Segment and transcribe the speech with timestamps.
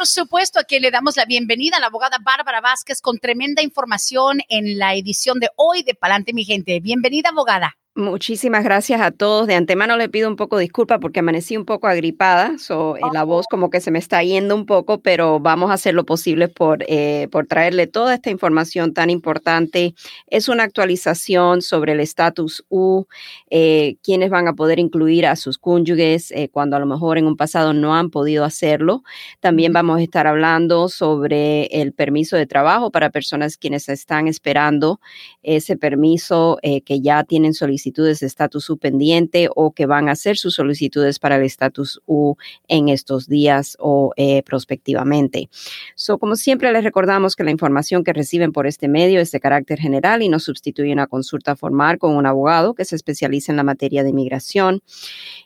[0.00, 4.38] Por supuesto, aquí le damos la bienvenida a la abogada Bárbara Vázquez con tremenda información
[4.48, 6.80] en la edición de hoy de Palante mi gente.
[6.80, 7.76] Bienvenida, abogada.
[7.96, 9.48] Muchísimas gracias a todos.
[9.48, 13.24] De antemano le pido un poco disculpa porque amanecí un poco agripada, so, eh, la
[13.24, 16.46] voz como que se me está yendo un poco, pero vamos a hacer lo posible
[16.46, 19.94] por, eh, por traerle toda esta información tan importante.
[20.28, 23.06] Es una actualización sobre el estatus U,
[23.50, 27.36] eh, quienes van a poder incluir a sus cónyuges cuando a lo mejor en un
[27.36, 29.02] pasado no han podido hacerlo.
[29.40, 35.00] También vamos a estar hablando sobre el permiso de trabajo para personas quienes están esperando
[35.42, 40.12] ese permiso que ya tienen solicitado solicitudes de estatus U pendiente o que van a
[40.12, 42.36] hacer sus solicitudes para el estatus U
[42.68, 45.48] en estos días o eh, prospectivamente.
[45.94, 49.40] So, como siempre, les recordamos que la información que reciben por este medio es de
[49.40, 53.56] carácter general y no sustituye una consulta formal con un abogado que se especializa en
[53.56, 54.82] la materia de inmigración.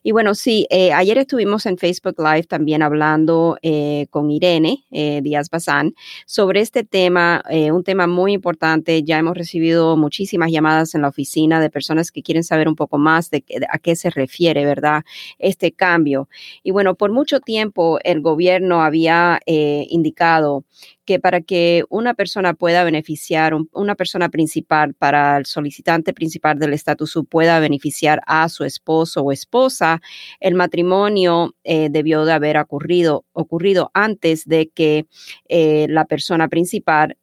[0.03, 5.51] Y bueno, sí, eh, ayer estuvimos en Facebook Live también hablando eh, con Irene Díaz
[5.51, 5.95] Bazán
[6.27, 9.03] sobre este tema, un tema muy importante.
[9.03, 12.99] Ya hemos recibido muchísimas llamadas en la oficina de personas que quieren saber un poco
[12.99, 15.05] más de, a qué se refiere, ¿verdad?
[15.39, 16.29] Este cambio.
[16.65, 20.65] Y bueno, por mucho tiempo el gobierno había eh, indicado
[21.05, 26.73] que para que una persona pueda beneficiar, una persona principal para el solicitante principal del
[26.73, 30.01] estatus pueda beneficiar a su esposo o esposa,
[30.41, 35.07] el matrimonio eh, debió de haber ocurrido, antes de que
[35.49, 37.17] eh, la persona principal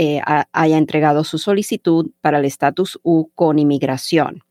[0.00, 0.20] eh,
[0.52, 4.44] haya entregado su solicitud para el estatus U con inmigración.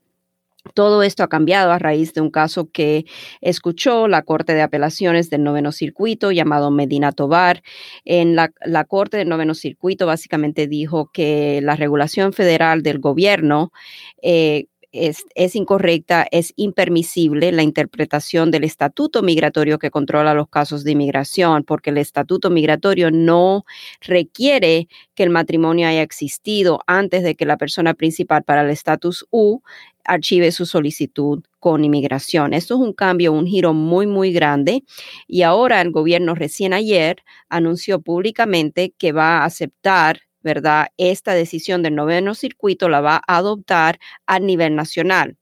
[0.74, 3.06] Todo esto ha cambiado a raíz de un caso que
[3.40, 7.62] escuchó la Corte de Apelaciones del Noveno Circuito llamado Medina Tobar.
[8.04, 8.50] En la,
[8.86, 13.72] Corte del Noveno Circuito básicamente dijo que la regulación federal del gobierno
[14.20, 20.92] eh, es, incorrecta, es impermisible la interpretación del estatuto migratorio que controla los casos de
[20.92, 23.64] inmigración, porque el estatuto migratorio no
[24.00, 29.26] requiere que el matrimonio haya existido antes de que la persona principal para el estatus
[29.30, 29.60] U
[30.04, 32.54] archive su solicitud con inmigración.
[32.54, 34.84] Esto es un cambio, un giro muy, muy grande.
[35.26, 40.88] Y ahora el gobierno recién ayer anunció públicamente que va a aceptar ¿verdad?
[40.98, 45.36] Esta decisión del noveno circuito la va a adoptar a nivel nacional.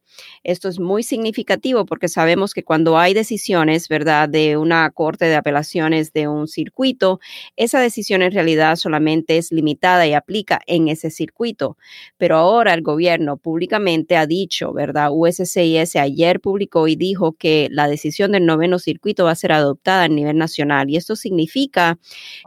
[0.44, 5.36] Esto es muy significativo porque sabemos que cuando hay decisiones, ¿verdad?, de una corte de
[5.36, 7.20] apelaciones de un circuito,
[7.56, 11.76] esa decisión en realidad solamente es limitada y aplica en ese circuito.
[12.16, 15.10] Pero ahora el gobierno públicamente ha dicho, ¿verdad?
[15.12, 20.04] USCIS ayer publicó y dijo que la decisión del noveno circuito va a ser adoptada
[20.04, 20.90] a nivel nacional.
[20.90, 21.98] Y esto significa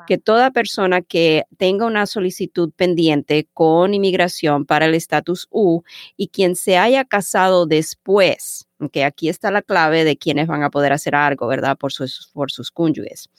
[0.08, 5.84] que toda persona que tenga una solicitud pendiente con inmigración para el estatus U
[6.18, 10.70] y quien se haya casado después, que aquí está la clave de quienes van a
[10.70, 11.78] poder hacer algo, ¿verdad?
[11.78, 13.30] Por sus, por sus cónyuges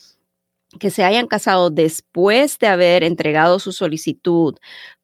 [0.78, 4.54] que se hayan casado después de haber entregado su solicitud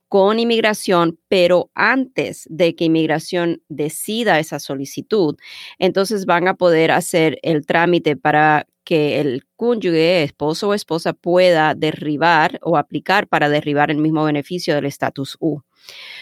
[0.08, 5.36] con inmigración, pero antes de que inmigración decida esa solicitud,
[5.78, 11.74] entonces van a poder hacer el trámite para que el cónyuge, esposo o esposa pueda
[11.74, 15.62] derribar o aplicar para derribar el mismo beneficio del estatus U.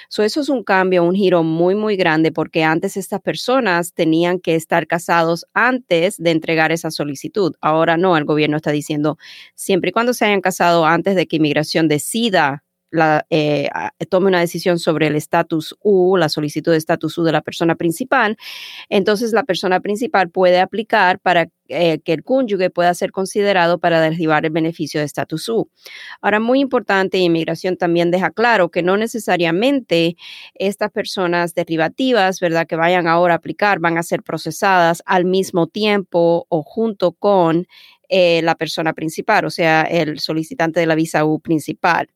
[0.08, 4.38] So, eso es un cambio, un giro muy, muy grande porque antes estas personas tenían
[4.40, 7.54] que estar casados antes de entregar esa solicitud.
[7.60, 9.18] Ahora no, el gobierno está diciendo,
[9.54, 12.63] siempre y cuando se hayan casado antes de que inmigración decida
[12.94, 13.68] la, eh,
[14.08, 17.74] tome una decisión sobre el estatus U, la solicitud de estatus U de la persona
[17.74, 18.36] principal,
[18.88, 23.98] entonces la persona principal puede aplicar para eh, que el cónyuge pueda ser considerado para
[24.00, 25.70] derribar el beneficio de estatus U.
[26.20, 30.16] Ahora, muy importante, inmigración también deja claro que no necesariamente
[30.54, 35.66] estas personas derivativas, ¿verdad?, que vayan ahora a aplicar, van a ser procesadas al mismo
[35.66, 37.66] tiempo o junto con
[38.08, 42.08] eh, la persona principal, o sea, el solicitante de la visa U principal.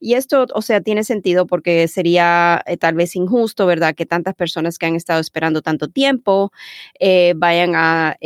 [0.00, 3.94] Y esto, o sea, tiene sentido porque sería eh, tal vez injusto, ¿verdad?
[3.94, 6.52] Que tantas personas que han estado esperando tanto tiempo
[6.98, 8.16] eh, vayan a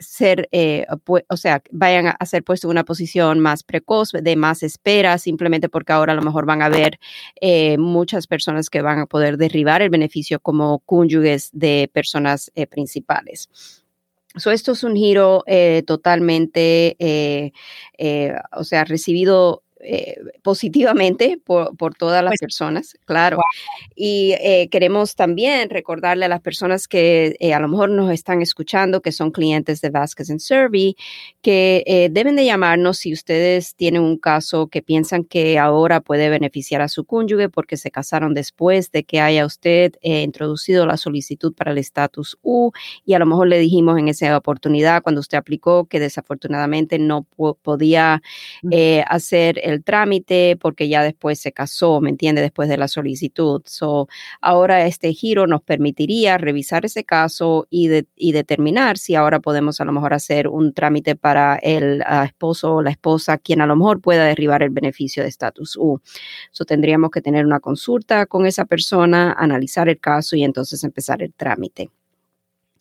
[0.00, 0.48] ser,
[1.28, 5.68] o sea, vayan a ser puestos en una posición más precoz, de más espera, simplemente
[5.68, 7.00] porque ahora a lo mejor van a haber
[7.78, 13.48] muchas personas que van a poder derribar el beneficio como cónyuges de personas principales.
[14.38, 17.52] So, esto es un giro eh, totalmente, eh,
[17.98, 23.38] eh, o sea, recibido eh, positivamente por, por, todas las pues, personas, claro.
[23.94, 28.42] Y eh, queremos también recordarle a las personas que eh, a lo mejor nos están
[28.42, 30.96] escuchando, que son clientes de Vasquez and Survey,
[31.42, 36.80] que deben de llamarnos si ustedes tienen un caso que piensan que ahora puede beneficiar
[36.80, 41.70] a su cónyuge porque se casaron después de que haya usted introducido la solicitud para
[41.70, 42.72] el estatus U
[43.04, 47.22] y a lo mejor le dijimos en esa oportunidad cuando usted aplicó que desafortunadamente no
[47.62, 48.22] podía
[49.06, 52.42] hacer el trámite porque ya después se casó, ¿me entiende?
[52.42, 53.62] Después de la solicitud.
[53.66, 54.08] So,
[54.40, 59.84] ahora este giro nos permitiría revisar ese caso y, y determinar si ahora podemos a
[59.84, 63.76] lo mejor hacer un trámite para el uh, esposo o la esposa, quien a lo
[63.76, 66.00] mejor pueda derribar el beneficio de estatus U.
[66.52, 71.22] So, tendríamos que tener una consulta con esa persona, analizar el caso y entonces empezar
[71.22, 71.90] el trámite.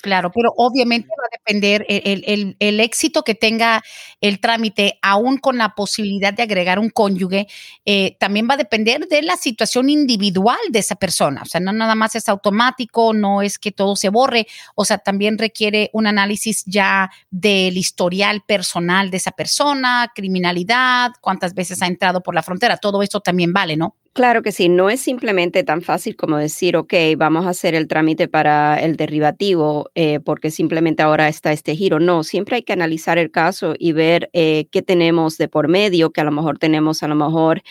[0.08, 3.84] Claro, pero obviamente va a depender el, éxito que tenga
[4.22, 7.48] el trámite, aún con la posibilidad de agregar un cónyuge,
[7.84, 11.42] eh, también va a depender de la situación individual de esa persona.
[11.42, 14.98] O sea, no nada más es automático, no es que todo se borre, o sea,
[14.98, 21.88] también requiere un análisis ya del historial personal de esa persona, criminalidad, cuántas veces ha
[21.88, 23.98] entrado por la frontera, todo esto también vale, ¿no?
[24.14, 27.88] Claro que sí, no es simplemente tan fácil como decir, ok, vamos a hacer el
[27.88, 32.00] trámite para el derivativo eh, porque simplemente ahora está este giro.
[32.00, 36.10] No, siempre hay que analizar el caso y ver eh, qué tenemos de por medio,
[36.12, 37.62] que a lo mejor tenemos a lo mejor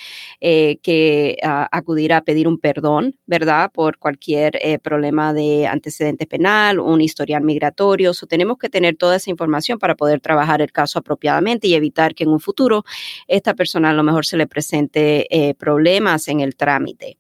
[0.41, 3.71] eh, que ah, acudir a pedir un perdón, ¿verdad?
[3.73, 8.13] Por cualquier problema de antecedente penal, un historial migratorio.
[8.13, 12.15] O tenemos que tener toda esa información para poder trabajar el caso apropiadamente y evitar
[12.15, 12.85] que en un futuro
[13.27, 15.27] esta persona a lo mejor se le presente
[15.59, 17.19] problemas en el trámite.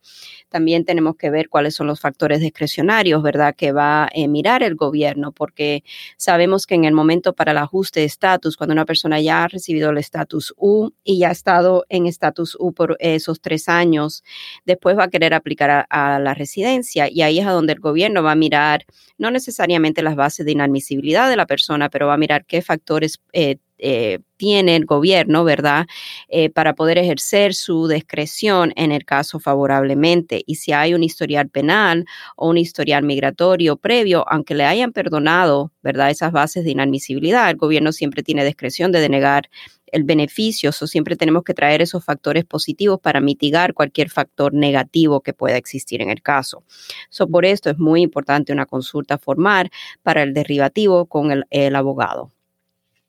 [0.49, 4.75] También tenemos que ver cuáles son los factores discrecionarios, ¿verdad?, que va a mirar el
[4.75, 5.85] gobierno, porque
[6.17, 9.49] sabemos que en el momento para el ajuste de estatus, cuando una persona ya ha
[9.49, 14.23] recibido el estatus U y ya ha estado en estatus U por esos tres años,
[14.65, 18.23] después va a querer aplicar a, la residencia y ahí es a donde el gobierno
[18.23, 18.85] va a mirar
[19.19, 23.21] no necesariamente las bases de inadmisibilidad de la persona, pero va a mirar qué factores
[23.33, 25.87] eh, eh, tiene el gobierno, ¿verdad?,
[26.29, 30.43] eh, para poder ejercer su discreción en el caso favorablemente.
[30.47, 32.05] Y si hay un historial penal
[32.37, 37.57] o un historial migratorio previo, aunque le hayan perdonado, ¿verdad?, esas bases de inadmisibilidad, el
[37.57, 39.49] gobierno siempre tiene discreción de denegar
[39.93, 45.21] el beneficio, o siempre tenemos que traer esos factores positivos para mitigar cualquier factor negativo
[45.21, 46.65] que pueda existir en el caso.
[47.09, 49.71] So, por esto es muy importante una consulta formal
[50.03, 52.36] para el derivativo con el abogado.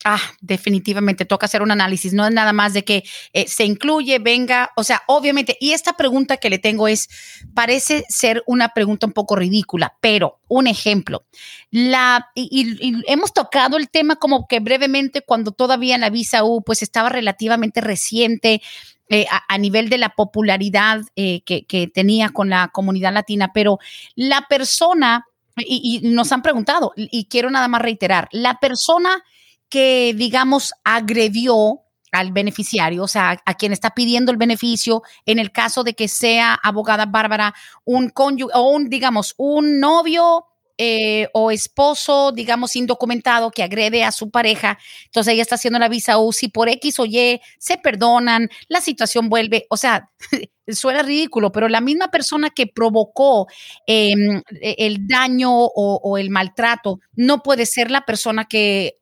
[0.09, 2.13] Ah, definitivamente toca hacer un análisis.
[2.13, 5.57] No es nada más de que eh, se incluye, venga, o sea, obviamente.
[5.59, 7.09] Y esta pregunta que le tengo es,
[7.53, 11.25] parece ser una pregunta un poco ridícula, pero un ejemplo.
[11.71, 16.83] La, y, hemos tocado el tema como que brevemente cuando todavía la visa U pues
[16.83, 18.61] estaba relativamente reciente.
[19.09, 23.79] Eh, a, nivel de la popularidad eh, que, tenía con la comunidad latina, pero
[24.15, 25.25] la persona,
[25.57, 29.23] y nos han preguntado, y quiero nada más reiterar, la persona
[29.69, 31.81] que, digamos, agredió
[32.11, 36.07] al beneficiario, o sea, a quien está pidiendo el beneficio, en el caso de que
[36.07, 37.53] sea abogada Bárbara,
[37.85, 40.45] un cónyuge o un, digamos, un novio
[40.77, 45.89] eh, o esposo, digamos, indocumentado que agrede a su pareja, entonces ella está haciendo la
[45.89, 50.11] visa UCI por X o Y, se perdonan, la situación vuelve, o sea,
[50.67, 53.47] suena ridículo, pero la misma persona que provocó
[53.87, 58.97] em, e, el daño o el maltrato no puede ser la persona que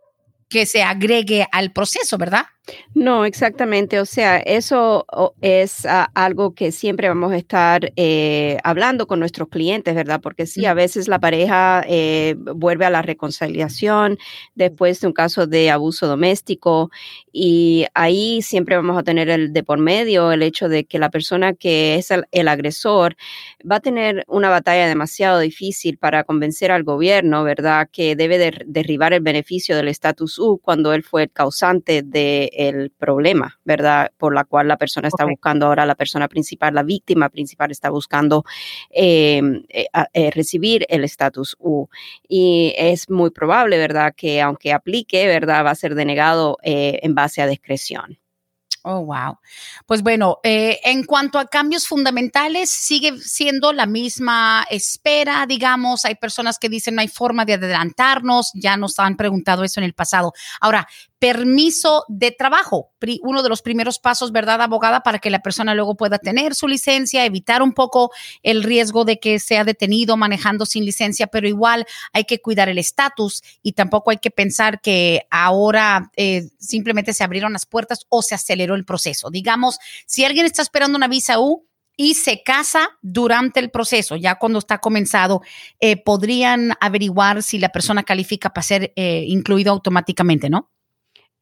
[0.50, 2.46] que se agregue al proceso, ¿verdad?
[2.94, 4.00] No, exactamente.
[4.00, 5.06] O sea, eso
[5.42, 10.22] es ah, algo que siempre vamos a estar eh, hablando con nuestros clientes, ¿verdad?
[10.22, 14.18] Porque sí, a veces la pareja eh, vuelve a la reconciliación
[14.56, 16.90] después de un caso de abuso doméstico
[17.32, 21.10] y ahí siempre vamos a tener el de por medio el hecho de que la
[21.10, 23.16] persona que es el, agresor
[23.70, 27.90] va a tener una batalla demasiado difícil para convencer al gobierno, ¿verdad?
[27.92, 32.92] Que debe derribar el beneficio del status U cuando él fue el causante de el
[32.92, 34.12] problema, ¿verdad?
[34.18, 37.90] Por la cual la persona está buscando ahora, la persona principal, la víctima principal está
[37.90, 38.44] buscando
[38.90, 41.88] em, eh, eh, recibir el estatus U.
[42.28, 44.14] Y es muy probable, ¿verdad?
[44.16, 45.66] Que aunque aplique, ¿verdad?
[45.66, 48.18] Va a ser denegado eh, en base a discreción.
[48.88, 49.40] Oh, wow.
[49.88, 56.06] Pues bueno, eh, en cuanto a cambios fundamentales, sigue siendo la misma espera, digamos.
[56.06, 59.86] Hay personas que dicen no hay forma de adelantarnos, ya nos han preguntado eso en
[59.86, 60.34] el pasado.
[60.62, 60.88] Ahora,
[61.20, 62.92] permiso de trabajo,
[63.22, 65.02] uno de los primeros pasos, ¿verdad, abogada?
[65.02, 68.12] Para que la persona luego pueda tener su licencia, evitar un poco
[68.44, 72.78] el riesgo de que sea detenido manejando sin licencia, pero igual hay que cuidar el
[72.78, 78.22] estatus y tampoco hay que pensar que ahora eh, simplemente se abrieron las puertas o
[78.22, 79.30] se aceleró el proceso.
[79.30, 81.68] Digamos, si alguien está esperando una visa U,
[81.98, 85.42] y se casa durante el proceso, ya cuando está comenzado,
[85.80, 90.75] eh, podrían averiguar si la persona califica para ser eh, incluido automáticamente, ¿no?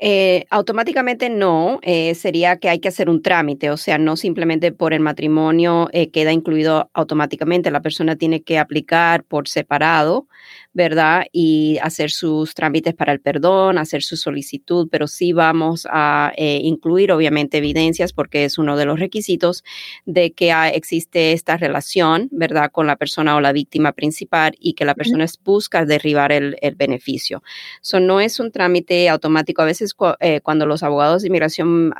[0.05, 1.79] Eh, automáticamente no,
[2.13, 6.33] sería que hay que hacer un trámite, o sea, no simplemente por el matrimonio queda
[6.33, 10.27] incluido automáticamente, la persona tiene que aplicar por separado
[10.73, 11.25] ¿verdad?
[11.31, 16.59] Y hacer sus trámites para el perdón, hacer su solicitud, pero sí vamos a eh,
[16.63, 19.63] incluir obviamente evidencias porque es uno de los requisitos
[20.05, 22.71] de que existe esta relación, ¿verdad?
[22.71, 27.43] Con la persona o la víctima principal y que la persona busca derribar el, beneficio.
[27.81, 29.61] Eso no es un trámite automático.
[29.61, 31.93] A veces eh, cuando los abogados de inmigración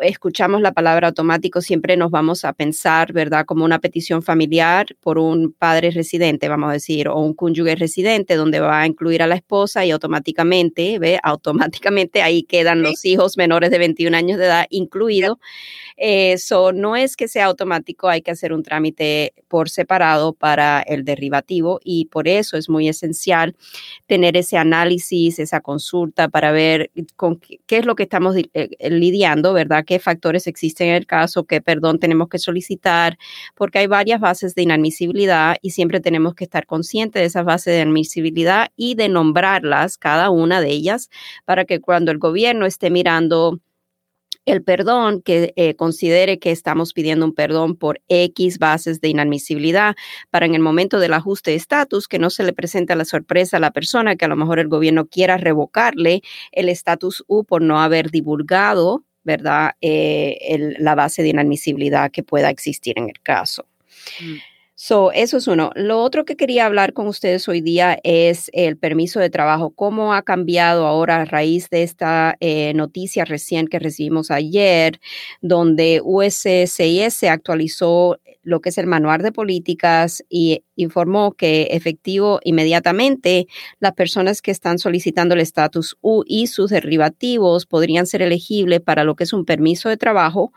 [0.00, 3.44] escuchamos la palabra automático, siempre nos vamos a pensar, ¿verdad?
[3.46, 8.36] Como una petición familiar por un padre residente, vamos a decir, o un cónyuge residente,
[8.36, 11.18] donde va a incluir a la esposa y automáticamente, ¿ve?
[11.22, 15.38] Automáticamente ahí quedan los hijos menores de 21 años de edad incluidos.
[15.96, 21.04] Eso no es que sea automático, hay que hacer un trámite por separado para el
[21.04, 23.54] derivativo y por eso es muy esencial
[24.06, 29.52] tener ese análisis, esa consulta para ver con qué, es lo que estamos eh, lidiando,
[29.52, 29.84] ¿verdad?
[29.90, 33.18] Qué factores existen en el caso, qué perdón tenemos que solicitar,
[33.56, 37.74] porque hay varias bases de inadmisibilidad y siempre tenemos que estar conscientes de esas bases
[37.74, 41.10] de admisibilidad y de nombrarlas, cada una de ellas,
[41.44, 43.58] para que cuando el gobierno esté mirando
[44.44, 49.96] el perdón, que eh, considere que estamos pidiendo un perdón por X bases de inadmisibilidad
[50.30, 53.56] para en el momento del ajuste de estatus que no se le presente la sorpresa
[53.56, 57.60] a la persona que a lo mejor el gobierno quiera revocarle el estatus U por
[57.60, 59.72] no haber divulgado ¿verdad?
[59.80, 63.66] Eh, la base de inadmisibilidad que pueda existir en el caso.
[64.20, 64.36] Mm.
[64.82, 65.72] So, eso es uno.
[65.74, 69.74] Lo otro que quería hablar con ustedes hoy día es el permiso de trabajo.
[69.74, 74.98] ¿Cómo ha cambiado ahora a raíz de esta eh, noticia recién que recibimos ayer,
[75.42, 83.48] donde USCIS actualizó lo que es el manual de políticas y informó que efectivo inmediatamente
[83.80, 89.04] las personas que están solicitando el estatus U y sus derivativos podrían ser elegibles para
[89.04, 90.54] lo que es un permiso de trabajo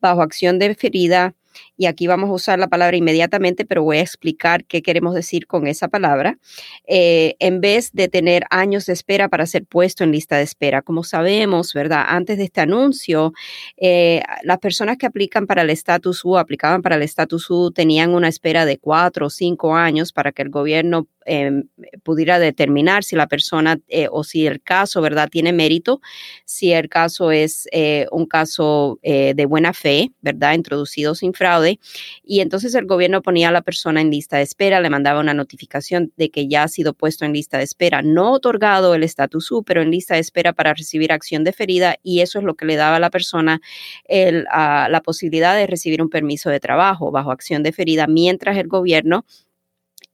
[0.00, 1.34] bajo acción deferida
[1.76, 5.46] y aquí vamos a usar la palabra inmediatamente, pero voy a explicar qué queremos decir
[5.46, 6.38] con esa palabra,
[6.86, 10.82] eh, en vez de tener años de espera para ser puesto en lista de espera.
[10.82, 12.04] Como sabemos, ¿verdad?
[12.08, 13.32] Antes de este anuncio,
[13.76, 18.14] eh, las personas que aplican para el estatus U, aplicaban para el estatus U, tenían
[18.14, 21.64] una espera de cuatro o cinco años para que el gobierno em,
[22.02, 26.00] pudiera determinar si la persona eh, o si el caso, ¿verdad?, tiene mérito,
[26.44, 27.68] si el caso es
[28.10, 31.78] un caso de buena fe, ¿verdad?, introducido sin fraude
[32.24, 35.34] y entonces el gobierno ponía a la persona en lista de espera, le mandaba una
[35.34, 39.50] notificación de que ya ha sido puesto en lista de espera, no otorgado el estatus
[39.50, 42.66] U, pero en lista de espera para recibir acción deferida y eso es lo que
[42.66, 43.60] le daba a la persona
[44.08, 49.24] la posibilidad de recibir un permiso de trabajo bajo acción deferida mientras el gobierno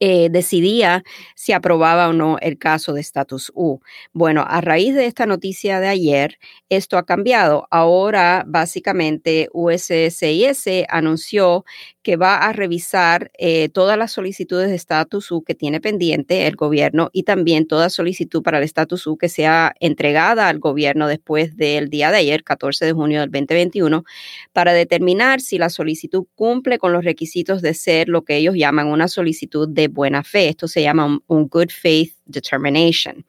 [0.04, 1.04] eh, decidía
[1.36, 3.78] si aprobaba o no el caso de estatus U.
[4.12, 7.68] Bueno, a raíz de esta noticia de ayer, esto ha cambiado.
[7.70, 11.64] Ahora, básicamente, USCIS anunció
[12.02, 16.56] que va a revisar eh, todas las solicitudes de estatus U que tiene pendiente el
[16.56, 21.56] gobierno y también toda solicitud para el estatus U que sea entregada al gobierno después
[21.56, 24.04] del día de ayer, 14 de junio del 2021,
[24.52, 28.88] para determinar si la solicitud cumple con los requisitos de ser lo que ellos llaman
[28.88, 30.48] una solicitud de buena fe.
[30.48, 33.24] Esto se llama un, good faith determination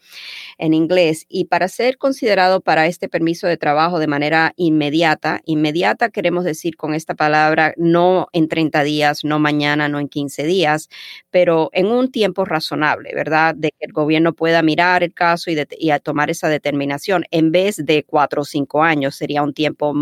[0.58, 1.26] en inglés.
[1.30, 6.76] Y para ser considerado para este permiso de trabajo de manera inmediata, inmediata queremos decir
[6.78, 10.90] con esta palabra no en 30 días, no mañana, no en 15 días,
[11.32, 13.56] pero en un tiempo razonable, ¿verdad?
[13.56, 17.78] De que el gobierno pueda mirar el caso y, y tomar esa determinación en vez
[17.78, 19.16] de cuatro o cinco años.
[19.16, 19.94] Sería un tiempo,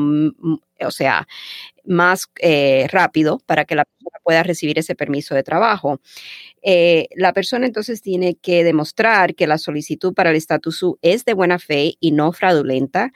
[0.86, 1.28] o sea,
[1.86, 6.00] más eh, rápido para que la persona pueda recibir ese permiso de trabajo.
[6.62, 11.26] Eh, la persona entonces tiene que demostrar que la solicitud para el estatus U es
[11.26, 13.12] de buena fe y no fraudulenta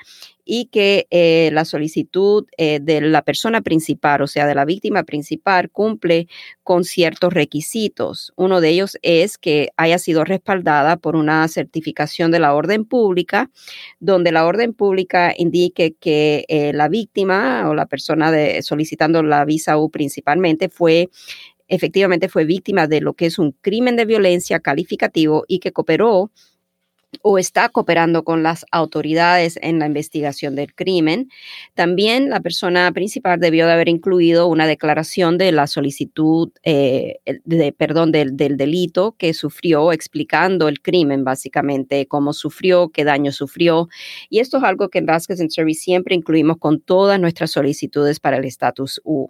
[0.46, 5.04] y que eh, la solicitud eh, de la persona principal, o sea, de la víctima
[5.04, 6.28] principal, cumple
[6.64, 8.32] con ciertos requisitos.
[8.36, 13.50] Uno de ellos es que haya sido respaldada por una certificación de la orden pública,
[14.00, 19.44] donde la orden pública indique que eh, la víctima o la persona de, solicitando la
[19.46, 21.10] visa U principalmente fue
[21.68, 26.32] efectivamente fue víctima de lo que es un crimen de violencia calificativo y que cooperó
[27.22, 31.30] o está cooperando con las autoridades en la investigación del crimen.
[31.74, 37.72] También la persona principal debió de haber incluido una declaración de la solicitud, eh, de,
[37.72, 43.90] perdón, del, del, delito que sufrió, explicando el crimen, básicamente, cómo sufrió, qué daño sufrió.
[44.30, 48.38] Y esto es algo que en Vasquez Service siempre incluimos con todas nuestras solicitudes para
[48.38, 49.30] el estatus U.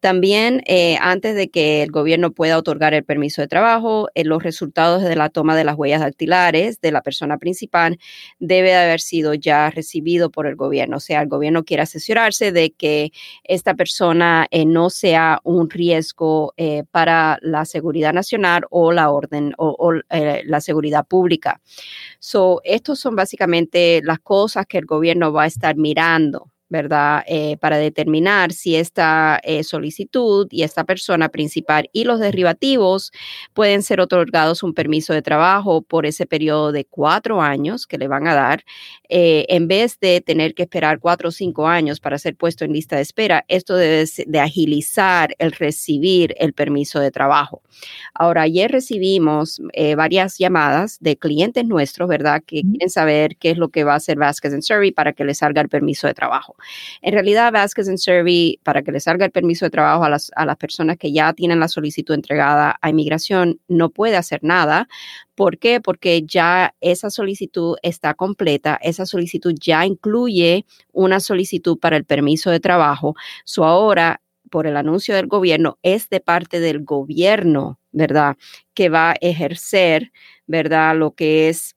[0.00, 4.42] También, eh, antes de que el gobierno pueda otorgar el permiso de trabajo, eh, los
[4.42, 7.98] resultados de la toma de las huellas dactilares de la persona principal
[8.38, 10.98] debe de haber sido ya recibido por el gobierno.
[10.98, 13.12] O sea, el gobierno quiere asesorarse de que
[13.44, 19.54] esta persona eh, no sea un riesgo eh, para la seguridad nacional o la orden
[19.58, 21.60] o, eh, la seguridad pública.
[22.18, 27.24] So, estos son básicamente las cosas que el gobierno va a estar mirando ¿verdad?
[27.26, 33.10] Eh, para determinar si esta eh, solicitud y esta persona principal y los derivativos
[33.52, 38.06] pueden ser otorgados un permiso de trabajo por ese periodo de cuatro años que le
[38.06, 38.64] van a dar,
[39.08, 42.72] eh, en vez de tener que esperar cuatro o cinco años para ser puesto en
[42.72, 43.44] lista de espera.
[43.48, 47.62] Esto debe de agilizar el recibir el permiso de trabajo.
[48.14, 49.60] Ahora, ayer recibimos
[49.96, 52.42] varias llamadas de clientes nuestros, ¿verdad?
[52.46, 55.38] Que quieren saber qué es lo que va a hacer Vasquez Survey para que les
[55.38, 56.56] salga el permiso de trabajo.
[57.02, 60.30] En realidad, Vasquez and Survey, para que le salga el permiso de trabajo a las,
[60.36, 64.88] a las personas que ya tienen la solicitud entregada a inmigración, no puede hacer nada.
[65.34, 65.80] ¿Por qué?
[65.80, 72.50] Porque ya esa solicitud está completa, esa solicitud ya incluye una solicitud para el permiso
[72.50, 73.14] de trabajo.
[73.44, 78.36] So ahora, por el anuncio del gobierno, es de parte del gobierno, ¿verdad?
[78.74, 80.12] Que va a ejercer,
[80.46, 80.96] ¿verdad?
[80.96, 81.74] Lo que es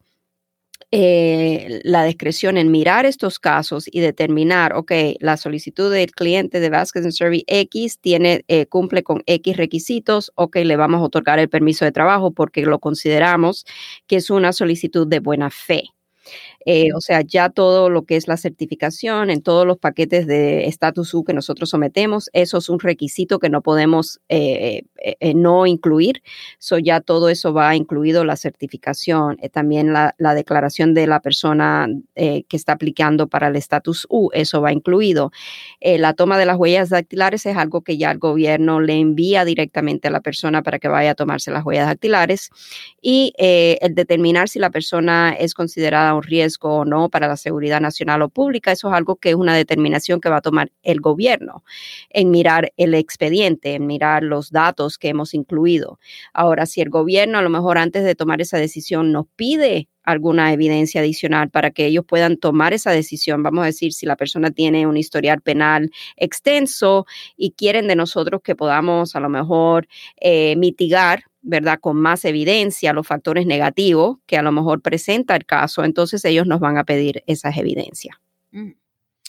[0.95, 6.69] eh, la discreción en mirar estos casos y determinar, ok, la solicitud del cliente de
[6.69, 11.49] Vasquez Survey X tiene, eh, cumple con X requisitos, ok, le vamos a otorgar el
[11.49, 13.65] permiso de trabajo porque lo consideramos
[14.05, 15.85] que es una solicitud de buena fe.
[16.65, 20.65] Eh, o sea, ya todo lo que es la certificación en todos los paquetes de
[20.67, 25.65] status U que nosotros sometemos, eso es un requisito que no podemos eh, eh, no
[25.65, 26.23] incluir.
[26.59, 31.87] So ya todo eso va incluido la certificación, también la, la, declaración de la persona
[32.15, 35.31] que está aplicando para el status U, eso va incluido.
[35.81, 40.07] la toma de las huellas dactilares es algo que ya el gobierno le envía directamente
[40.07, 42.49] a la persona para que vaya a tomarse las huellas dactilares
[43.01, 47.81] y el determinar si la persona es considerada un riesgo o no para la seguridad
[47.81, 48.71] nacional o pública.
[48.71, 51.63] Eso es algo que es una determinación que va a tomar el gobierno
[52.09, 55.99] en mirar el expediente, en mirar los datos que hemos incluido.
[56.33, 60.51] Ahora, si el gobierno a lo mejor antes de tomar esa decisión nos pide alguna
[60.51, 63.41] evidencia adicional para que ellos puedan tomar esa decisión.
[63.41, 67.05] Vamos a decir, si la persona tiene un historial penal extenso
[67.37, 69.87] y quieren de nosotros que podamos a lo mejor
[70.19, 71.79] eh, mitigar ¿verdad?
[71.79, 76.47] Con más evidencia los factores negativos que a lo mejor presenta el caso, entonces ellos
[76.47, 78.17] nos van a pedir esas evidencias.
[78.51, 78.71] Mm.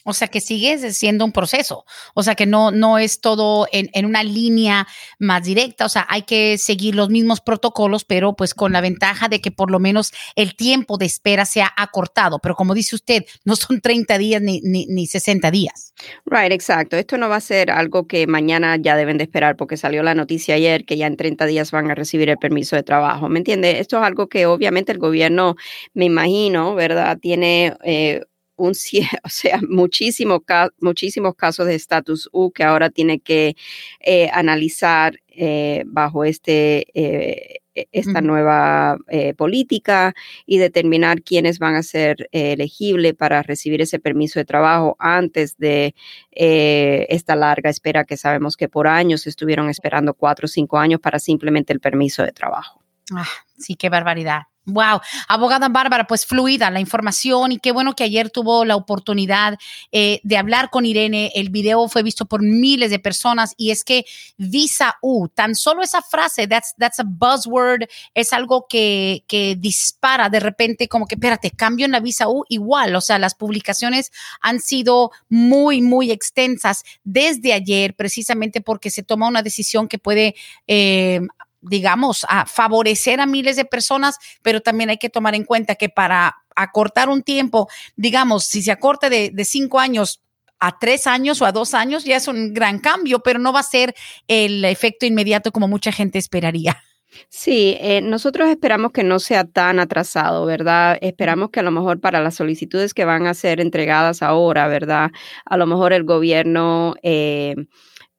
[0.05, 1.85] O sea que sigue siendo un proceso.
[2.15, 4.87] O sea que no, no es todo en, en, una línea
[5.19, 5.87] más directa.
[5.87, 9.51] O sea, hay que seguir los mismos protocolos, pero pues con la ventaja de que
[9.51, 12.39] por lo menos el tiempo de espera sea acortado.
[12.39, 15.95] Pero como dice usted, no son 30 días ni, ni, ni 60 días.
[16.27, 16.97] Right, exacto.
[16.97, 20.15] Esto no va a ser algo que mañana ya deben de esperar porque salió la
[20.15, 23.29] noticia ayer que ya en 30 días van a recibir el permiso de trabajo.
[23.29, 23.81] ¿Me entiende?
[23.81, 25.57] Esto es algo que obviamente el gobierno,
[25.95, 27.19] me imagino, ¿verdad?
[27.21, 27.77] Tiene...
[27.85, 28.23] Eh,
[28.57, 28.73] un,
[29.25, 30.45] o sea, muchísimo,
[30.81, 33.57] muchísimos casos de status U que ahora tiene que
[34.01, 38.97] eh, analizar eh, bajo este, eh, e, esta nueva
[39.37, 40.15] política
[40.47, 45.95] y determinar quiénes van a ser elegibles para recibir ese permiso de trabajo antes de
[46.31, 51.19] esta larga espera que sabemos que por años estuvieron esperando cuatro o cinco años para
[51.19, 52.81] simplemente el permiso de trabajo.
[53.13, 53.27] Ah,
[53.59, 54.43] sí, qué barbaridad.
[54.67, 59.59] Wow, abogada Bárbara, pues fluida la información y qué bueno que ayer tuvo la oportunidad
[59.93, 61.31] eh, de hablar con Irene.
[61.35, 64.07] El video fue visto por miles de personas y es que
[64.39, 67.83] Visa U, tan solo esa frase, that's, that's a buzzword,
[68.15, 72.47] es algo que, que dispara de repente como que, espérate, cambio en la Visa U
[72.49, 72.97] igual.
[72.97, 79.29] O sea, las publicaciones han sido muy, muy extensas desde ayer precisamente porque se toma
[79.29, 80.35] una decisión que puede...
[80.67, 81.21] Eh,
[81.65, 85.89] digamos, a favorecer a miles de personas, pero también hay que tomar en cuenta que
[85.89, 90.21] para acortar un tiempo, digamos, si se acorta de, cinco años
[90.61, 93.61] a tres años o a dos años, ya es un gran cambio, pero no va
[93.61, 93.95] a ser
[94.29, 96.83] el efecto inmediato como mucha gente esperaría.
[97.29, 100.99] Sí, eh, nosotros esperamos que no sea tan atrasado, ¿verdad?
[101.01, 105.11] Esperamos que a lo mejor para las solicitudes que van a ser entregadas ahora, ¿verdad?
[105.45, 107.55] A lo mejor el gobierno eh,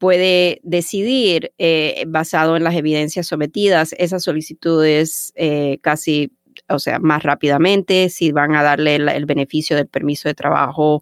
[0.06, 5.34] puede decidir, eh, basado en las evidencias sometidas, esas solicitudes
[5.82, 6.32] casi
[6.70, 11.02] o sea, más rápidamente, si van a darle el, beneficio del permiso de trabajo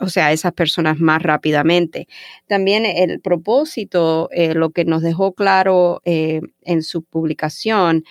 [0.00, 2.08] o sea, a esas personas más rápidamente.
[2.46, 8.04] También el propósito, eh, lo que nos dejó claro eh, en su publicación,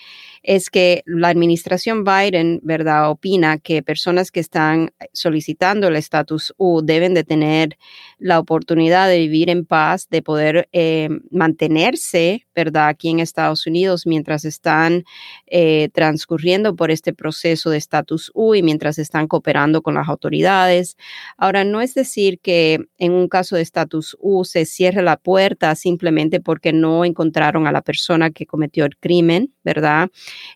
[0.43, 6.81] es que la administración Biden, ¿verdad?, opina que personas que están solicitando el estatus U
[6.81, 7.77] deben de tener
[8.17, 14.05] la oportunidad de vivir en paz, de poder eh, mantenerse, ¿verdad?, aquí en Estados Unidos
[14.05, 15.03] mientras están
[15.47, 20.97] eh, transcurriendo por este proceso de estatus U y mientras están cooperando con las autoridades.
[21.37, 25.75] Ahora, no es decir que en un caso de estatus U se cierre la puerta
[25.75, 30.09] simplemente porque no encontraron a la persona que cometió el crimen, ¿verdad?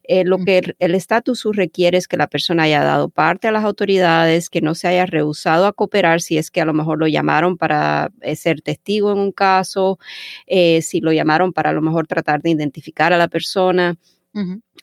[0.04, 3.64] Eh, lo que el estatus requiere es que la persona haya dado parte a las
[3.64, 7.08] autoridades, que no se haya rehusado a cooperar si es que a lo mejor lo
[7.08, 10.00] llamaron para eh, ser testigo en un caso,
[10.48, 13.98] eh, si lo llamaron para a lo mejor tratar de identificar a la persona.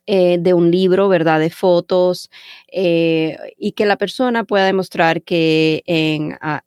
[0.07, 1.41] De un libro, ¿verdad?
[1.41, 2.31] De fotos,
[2.73, 5.83] y que la persona pueda demostrar que
[6.41, 6.63] ah,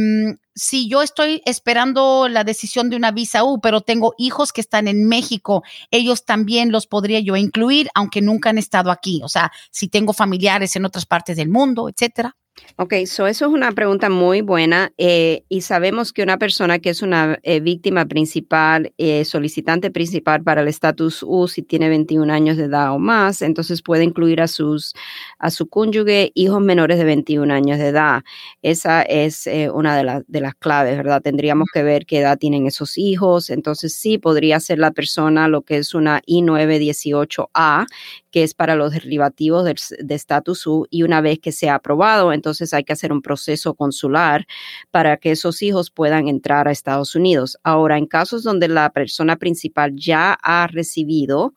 [0.55, 4.87] si yo estoy esperando la decisión de una visa U, pero tengo hijos que están
[4.87, 9.21] en México, ellos también los podría yo incluir, aunque nunca han estado aquí.
[9.23, 12.35] O sea, si tengo familiares en otras partes del mundo, etcétera.
[12.77, 16.89] Ok, so eso es una pregunta muy buena eh, y sabemos que una persona que
[16.89, 22.31] es una eh, víctima principal, eh, solicitante principal para el estatus U, si tiene 21
[22.33, 24.93] años de edad o más, entonces puede incluir a sus
[25.39, 28.23] a su cónyuge hijos menores de 21 años de edad.
[28.61, 31.21] Esa es una de, de las claves, ¿verdad?
[31.21, 33.49] Tendríamos que ver qué edad tienen esos hijos.
[33.49, 37.85] Entonces sí podría ser la persona lo que es una I-918A,
[38.33, 42.73] que es para los derivativos de estatus U y una vez que sea aprobado, entonces
[42.73, 44.47] hay que hacer un proceso consular
[44.89, 47.59] para que esos hijos puedan entrar a Estados Unidos.
[47.61, 51.53] Ahora, en casos donde la persona principal ya ha recibido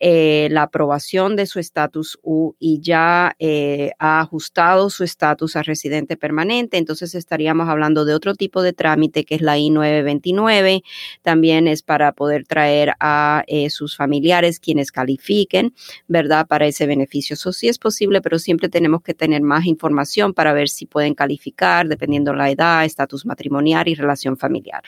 [0.00, 5.62] eh, la aprobación de su estatus U y ya eh, ha ajustado su estatus a
[5.62, 10.82] residente permanente, entonces estaríamos hablando de otro tipo de trámite que es la I-929.
[11.22, 15.72] También es para poder traer a eh, sus familiares quienes califiquen.
[16.06, 16.17] ¿verdad?
[16.48, 17.34] Para ese beneficio.
[17.34, 21.14] Eso sí es posible, pero siempre tenemos que tener más información para ver si pueden
[21.14, 24.82] calificar, dependiendo la edad, estatus matrimonial y relación familiar.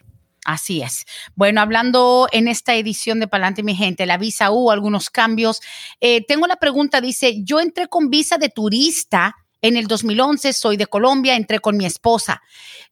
[0.44, 1.04] Así es.
[1.34, 5.60] Bueno, hablando en esta edición de Palante, mi gente, la visa U, algunos cambios.
[6.00, 10.76] Eh, tengo la pregunta, dice, yo entré con visa de turista en el 2011, soy
[10.76, 12.40] de Colombia, entré con mi esposa.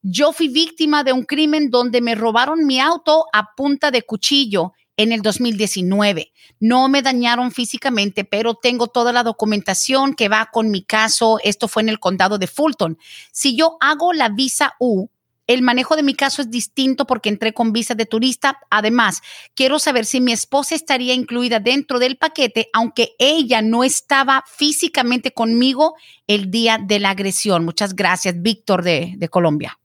[0.03, 4.75] Yo fui víctima de un crimen donde me robaron mi auto a punta de cuchillo
[4.99, 6.33] en el 2019.
[6.61, 11.39] No me dañaron físicamente, pero tengo toda la documentación que va con mi caso.
[11.43, 12.99] Esto fue en el condado de Fulton.
[13.33, 15.09] Si yo hago la visa U,
[15.47, 18.59] el manejo de mi caso es distinto porque entré con visa de turista.
[18.71, 19.23] Además,
[19.55, 25.33] quiero saber si mi esposa estaría incluida dentro del paquete, aunque ella no estaba físicamente
[25.33, 25.95] conmigo
[26.27, 27.65] el día de la agresión.
[27.65, 29.79] Muchas gracias, Víctor de, de Colombia.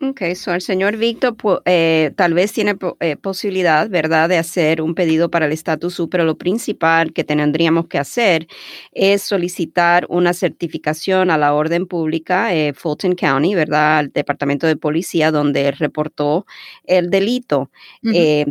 [0.00, 1.34] Ok, so el señor Víctor
[1.64, 6.08] eh, tal vez tiene eh, posibilidad, ¿verdad?, de hacer un pedido para el estatus U,
[6.08, 8.46] pero lo principal que tendríamos que hacer
[8.92, 14.76] es solicitar una certificación a la orden pública, eh, Fulton County, ¿verdad?, al Departamento de
[14.76, 16.46] Policía, donde reportó
[16.84, 17.68] el delito.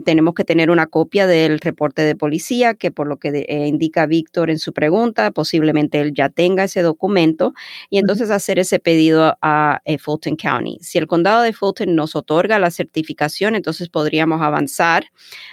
[0.04, 4.50] tenemos que tener una copia del reporte de policía, que por lo que indica Víctor
[4.50, 7.54] en su pregunta, posiblemente él ya tenga ese documento,
[7.90, 10.78] y entonces hacer ese pedido a Fulton County.
[10.82, 15.06] Si el condado de Fulton nos otorga la certificación, entonces podríamos avanzar,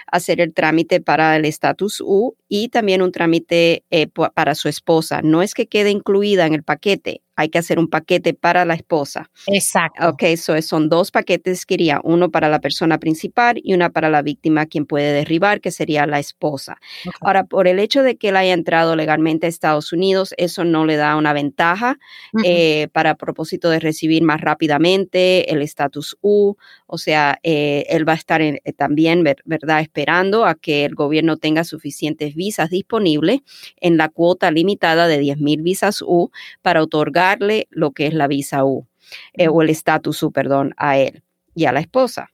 [0.07, 5.21] hacer el trámite para el estatus U y también un trámite eh, para su esposa.
[5.21, 8.73] No es que quede incluida en el paquete, hay que hacer un paquete para la
[8.73, 9.29] esposa.
[9.47, 10.09] Exacto.
[10.09, 14.09] Ok, so son dos paquetes que iría, uno para la persona principal y una para
[14.09, 16.77] la víctima quien puede derribar, que sería la esposa.
[17.21, 20.85] Ahora, por el hecho de que él haya entrado legalmente a Estados Unidos, eso no
[20.85, 21.97] le da una ventaja
[22.43, 26.55] eh, para propósito de recibir más rápidamente el estatus U,
[26.87, 31.37] o sea, eh, él va a estar eh, también, ¿verdad?, esperando a que el gobierno
[31.37, 33.41] tenga suficientes visas disponibles
[33.77, 38.65] en la cuota limitada de 10.000 visas U para otorgarle lo que es la visa
[38.65, 38.87] U
[39.33, 41.23] eh, o el estatus U, perdón, a él
[41.55, 42.31] y a la esposa.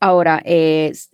[0.00, 0.42] Ahora,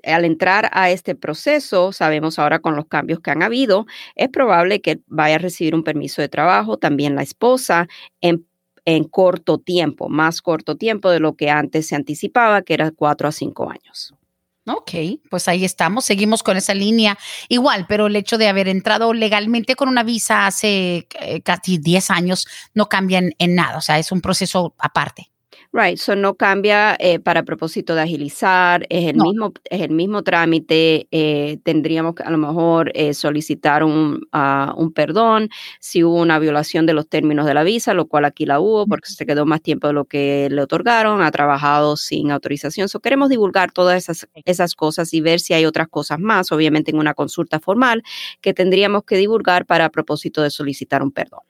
[0.05, 4.81] al entrar a este proceso, sabemos ahora con los cambios que han habido, es probable
[4.81, 7.89] que vaya a recibir un permiso de trabajo, también la esposa,
[8.21, 8.47] en,
[8.85, 13.29] en corto tiempo, más corto tiempo de lo que antes se anticipaba, que era cuatro
[13.29, 14.15] a cinco años.
[14.67, 14.93] Ok,
[15.31, 19.75] pues ahí estamos, seguimos con esa línea igual, pero el hecho de haber entrado legalmente
[19.75, 24.13] con una visa hace eh, casi 10 años no cambia en nada, o sea, es
[24.13, 25.31] un proceso aparte.
[25.73, 30.25] Right, so no cambia eh, para propósito de agilizar, es el, mismo, es el mismo
[30.25, 36.21] trámite, eh, tendríamos que a lo mejor eh, solicitar un, uh, un, perdón si hubo
[36.21, 39.25] una violación de los términos de la visa, lo cual aquí la hubo porque se
[39.25, 42.89] quedó más tiempo de lo que le otorgaron, ha trabajado sin autorización.
[42.89, 46.91] So queremos divulgar todas esas, esas cosas y ver si hay otras cosas más, obviamente
[46.91, 48.03] en una consulta formal,
[48.41, 51.50] que tendríamos que divulgar para propósito de solicitar un perdón.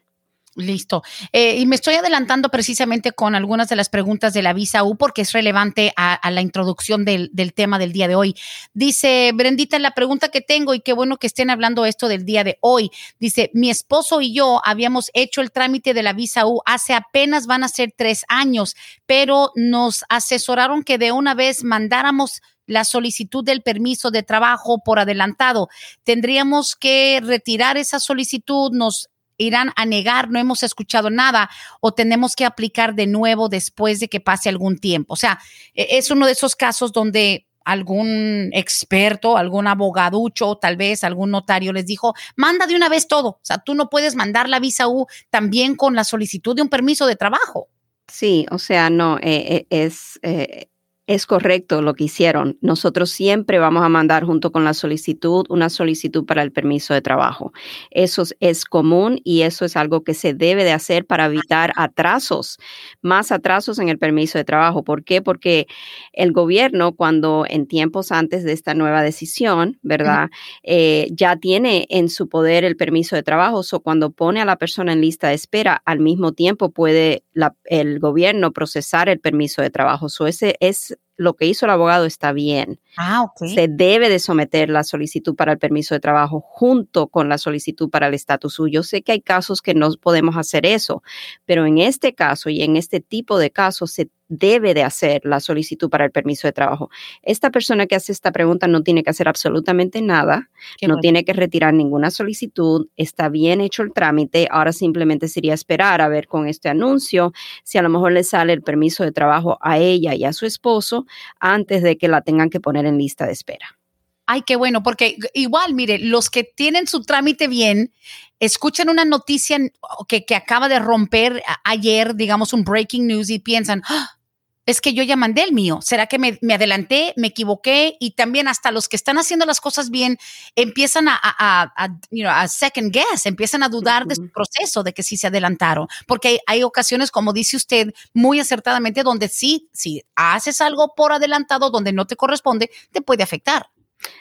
[0.57, 1.05] Listo.
[1.33, 4.97] Eh, y me estoy adelantando precisamente con algunas de las preguntas de la visa U
[4.97, 8.35] porque es relevante a, la introducción del, tema del día de hoy.
[8.75, 12.43] Dice Brendita, la pregunta que tengo y qué bueno que estén hablando esto del día
[12.43, 12.91] de hoy.
[13.21, 17.47] Dice, mi esposo y yo habíamos hecho el trámite de la visa U hace apenas
[17.47, 18.75] van a ser tres años,
[19.07, 24.99] pero nos asesoraron que de una vez mandáramos la solicitud del permiso de trabajo por
[24.99, 25.69] adelantado.
[26.03, 29.11] Tendríamos que retirar esa solicitud, nos
[29.41, 31.51] irán a negar, no hemos escuchado nada
[31.81, 35.15] o tenemos que aplicar de nuevo después de que pase algún tiempo.
[35.15, 35.41] O sea,
[35.75, 41.73] e, es uno de esos casos donde algún experto, algún abogaducho, tal vez algún notario
[41.73, 43.29] les dijo, manda de una vez todo.
[43.29, 46.69] O sea, tú no puedes mandar la visa U también con la solicitud de un
[46.69, 47.69] permiso de trabajo.
[48.09, 50.69] Sí, o sea, no, eh, eh, es, eh,
[51.11, 52.57] es correcto lo que hicieron.
[52.61, 57.03] Nosotros siempre vamos a mandar junto con la solicitud una solicitud para el permiso de
[57.03, 57.53] trabajo.
[57.91, 62.59] Eso es común y eso es algo que se debe de hacer para evitar atrasos,
[63.03, 64.85] más atrasos en el permiso de trabajo.
[64.85, 65.21] ¿Por qué?
[65.21, 65.67] Porque
[66.13, 70.31] el gobierno, cuando en tiempos antes de esta nueva decisión, ¿verdad?
[70.63, 73.63] Eh, ya tiene en su poder el permiso de trabajo.
[73.73, 77.25] O cuando pone a la persona en lista de espera, al mismo tiempo puede
[77.65, 80.09] el gobierno procesar el permiso de trabajo.
[80.09, 82.81] So ese es lo que hizo el abogado está bien.
[82.97, 87.37] Ah, Se debe de someter la solicitud para el permiso de trabajo junto con la
[87.37, 88.83] solicitud para el estatus suyo.
[88.83, 91.03] Sé que hay casos que no podemos hacer eso,
[91.45, 95.41] pero en este caso y en este tipo de casos se debe de hacer la
[95.41, 96.89] solicitud para el permiso de trabajo.
[97.21, 100.49] Esta persona que hace esta pregunta no tiene que hacer absolutamente nada,
[100.87, 106.01] no tiene que retirar ninguna solicitud, está bien hecho el trámite, ahora simplemente sería esperar
[106.01, 107.33] a ver con este anuncio
[107.65, 110.47] si a lo mejor le sale el permiso de trabajo a ella y a su
[110.47, 111.07] esposo
[111.39, 113.79] antes de que la tengan que poner en lista de espera.
[114.27, 117.93] Ay, qué bueno, porque igual, mire, los que tienen su trámite bien,
[118.39, 119.59] escuchan una noticia
[120.07, 124.20] que, que acaba de romper ayer, digamos, un breaking news y piensan, ¡Ah!
[124.67, 125.81] Es que yo ya mandé el mío.
[125.83, 127.97] ¿Será que me, adelanté, me equivoqué?
[127.99, 130.19] Y también hasta los que están haciendo las cosas bien
[130.55, 135.27] empiezan a, a, second guess, empiezan a dudar de su proceso, de que sí se
[135.27, 135.89] adelantaron.
[136.07, 141.71] Porque hay, ocasiones, como dice usted muy acertadamente, donde sí, si haces algo por adelantado,
[141.71, 143.71] donde no te corresponde, te puede afectar.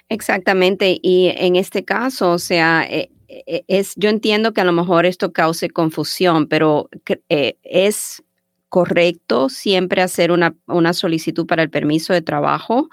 [0.09, 0.99] Exactamente.
[1.01, 5.05] Y en este caso, o sea, eh, eh, es, yo entiendo que a lo mejor
[5.05, 6.89] esto cause confusión, pero
[7.29, 8.23] eh, es
[8.69, 12.89] correcto siempre hacer una, una, solicitud para el permiso de trabajo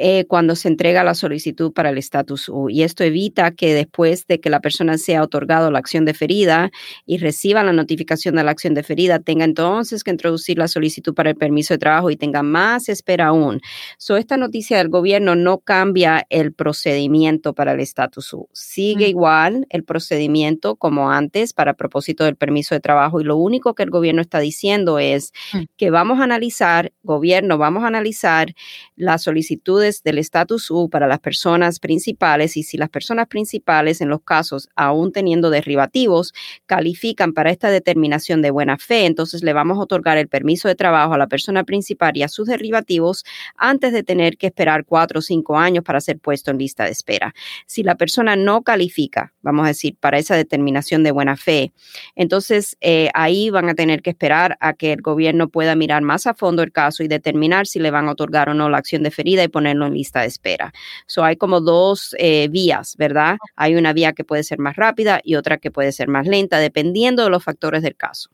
[0.00, 2.70] eh, cuando se entrega la solicitud para el estatus U.
[2.70, 6.70] Y esto evita que después de que la persona sea otorgado la acción deferida
[7.04, 11.28] y reciba la notificación de la acción deferida, tenga entonces que introducir la solicitud para
[11.30, 13.60] el permiso de trabajo y tenga más espera aún.
[13.98, 18.48] So, esta noticia del gobierno no cambia el procedimiento para el estatus U.
[18.54, 23.74] Sigue igual el procedimiento como antes para propósito del permiso de trabajo y lo único
[23.74, 25.62] que el gobierno está diciendo es es Mm.
[25.76, 28.54] que vamos a analizar, gobierno, vamos a analizar
[28.96, 34.08] las solicitudes del estatus U para las personas principales y si las personas principales en
[34.08, 36.32] los casos, aún teniendo derivativos,
[36.66, 40.74] califican para esta determinación de buena fe, entonces le vamos a otorgar el permiso de
[40.74, 43.24] trabajo a la persona principal y a sus derivativos
[43.56, 46.90] antes de tener que esperar cuatro o cinco años para ser puesto en lista de
[46.90, 47.34] espera.
[47.66, 51.72] Si la persona no califica, vamos a decir, para esa determinación de buena fe,
[52.14, 56.26] entonces eh, ahí van a tener que esperar a que el gobierno pueda mirar más
[56.26, 59.02] a fondo el caso y determinar si le van a otorgar o no la acción
[59.02, 59.48] deferida y
[59.80, 60.72] ponerlo en lista de espera.
[61.06, 63.36] So hay como dos eh, vías, ¿verdad?
[63.56, 66.58] Hay una vía que puede ser más rápida y otra que puede ser más lenta,
[66.58, 68.30] dependiendo de los factores del caso.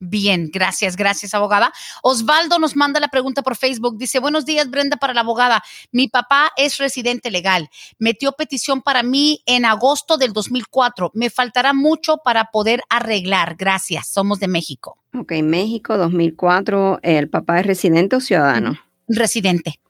[0.00, 1.72] Bien, gracias, gracias, abogada.
[2.04, 3.98] Osvaldo nos manda la pregunta por Facebook.
[3.98, 5.60] Dice, buenos días, Brenda, para la abogada.
[5.90, 7.68] Mi papá es residente legal.
[7.98, 11.10] Metió petición para mí en agosto del 2004.
[11.14, 13.56] Me faltará mucho para poder arreglar.
[13.58, 14.06] Gracias.
[14.08, 14.98] Somos de México.
[15.18, 18.78] Ok, México 2004, ¿el papá es residente o ciudadano?
[19.08, 19.80] Residente.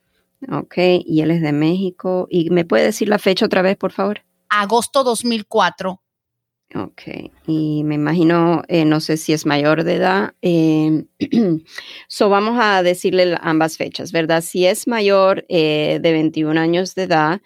[0.47, 2.27] Ok, y él es de México.
[2.29, 4.21] ¿Y me puede decir la fecha otra vez, por favor?
[4.49, 6.01] Agosto 2004.
[6.75, 7.01] Ok,
[7.47, 10.33] y me imagino, eh, no sé si es mayor de edad.
[10.43, 11.05] Eh,
[12.07, 14.41] so vamos a decirle ambas fechas, ¿verdad?
[14.43, 17.41] Si es mayor eh, de 21 años de edad,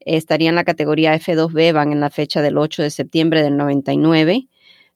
[0.00, 4.46] estaría en la categoría F2B, van en la fecha del 8 de septiembre del 99.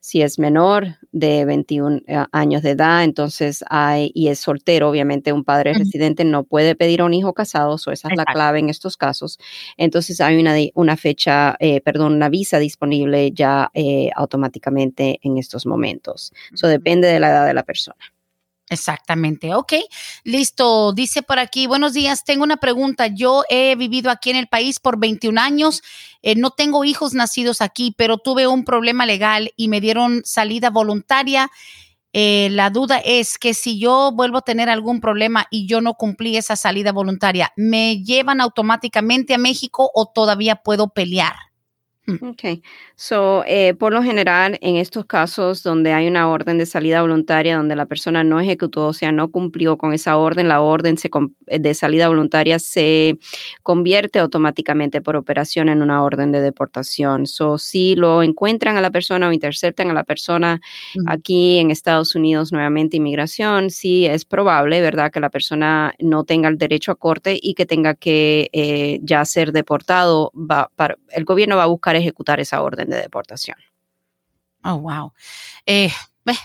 [0.00, 2.00] Si es menor de 21
[2.32, 7.02] años de edad, entonces hay, y es soltero, obviamente un padre residente no puede pedir
[7.02, 9.38] a un hijo casado, so esa es la clave en estos casos.
[9.76, 15.66] Entonces hay una, una fecha, eh, perdón, una visa disponible ya eh, automáticamente en estos
[15.66, 16.32] momentos.
[16.52, 17.98] Eso depende de la edad de la persona.
[18.72, 19.72] Exactamente, ok.
[20.22, 23.08] Listo, dice por aquí, buenos días, tengo una pregunta.
[23.08, 25.82] Yo he vivido aquí en el país por 21 años,
[26.22, 30.70] eh, no tengo hijos nacidos aquí, pero tuve un problema legal y me dieron salida
[30.70, 31.50] voluntaria.
[32.12, 35.94] Eh, la duda es que si yo vuelvo a tener algún problema y yo no
[35.94, 41.49] cumplí esa salida voluntaria, ¿me llevan automáticamente a México o todavía puedo pelear?
[42.18, 42.42] Ok,
[42.96, 47.56] so eh, por lo general en estos casos donde hay una orden de salida voluntaria,
[47.56, 51.08] donde la persona no ejecutó, o sea, no cumplió con esa orden, la orden se
[51.08, 53.18] com- de salida voluntaria se
[53.62, 57.26] convierte automáticamente por operación en una orden de deportación.
[57.26, 60.60] So, si lo encuentran a la persona o interceptan a la persona
[61.06, 66.48] aquí en Estados Unidos, nuevamente inmigración, sí es probable, ¿verdad?, que la persona no tenga
[66.48, 70.32] el derecho a corte y que tenga que eh, ya ser deportado.
[70.34, 73.56] Va, para, el gobierno va a buscar ejecutar esa orden de deportación.
[74.62, 75.12] Oh, wow.
[75.66, 75.90] Eh,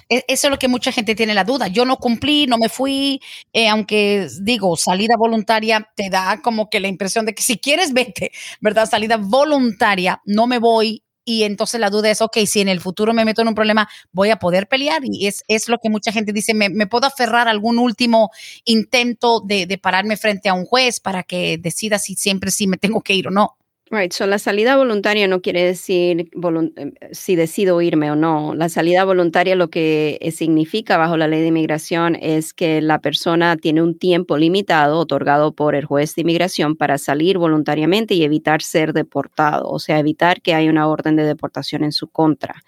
[0.09, 1.67] e- eso es lo que mucha gente tiene la duda.
[1.67, 3.21] Yo no cumplí, no me fui,
[3.53, 7.93] eh, aunque digo, salida voluntaria te da como que la impresión de que si quieres,
[7.93, 8.89] vete, ¿verdad?
[8.89, 11.03] Salida voluntaria, no me voy.
[11.27, 13.89] Y entonces la duda es, ok, si en el futuro me meto en un problema,
[14.11, 15.01] voy a poder pelear.
[15.03, 18.29] Y es, es lo que mucha gente dice, me, puedo aferrar algún último
[18.63, 22.77] intento de, de pararme frente a un juez para que decida si siempre sí me
[22.77, 23.57] tengo que ir o no.
[23.91, 26.27] Right, so la salida voluntaria no quiere decir
[26.75, 28.55] eh, si decido irme o no.
[28.55, 32.99] La salida voluntaria lo que eh, significa bajo la ley de inmigración es que la
[32.99, 38.23] persona tiene un tiempo limitado otorgado por el juez de inmigración para salir voluntariamente y
[38.23, 42.63] evitar ser deportado, o sea, evitar que haya una orden de deportación en su contra.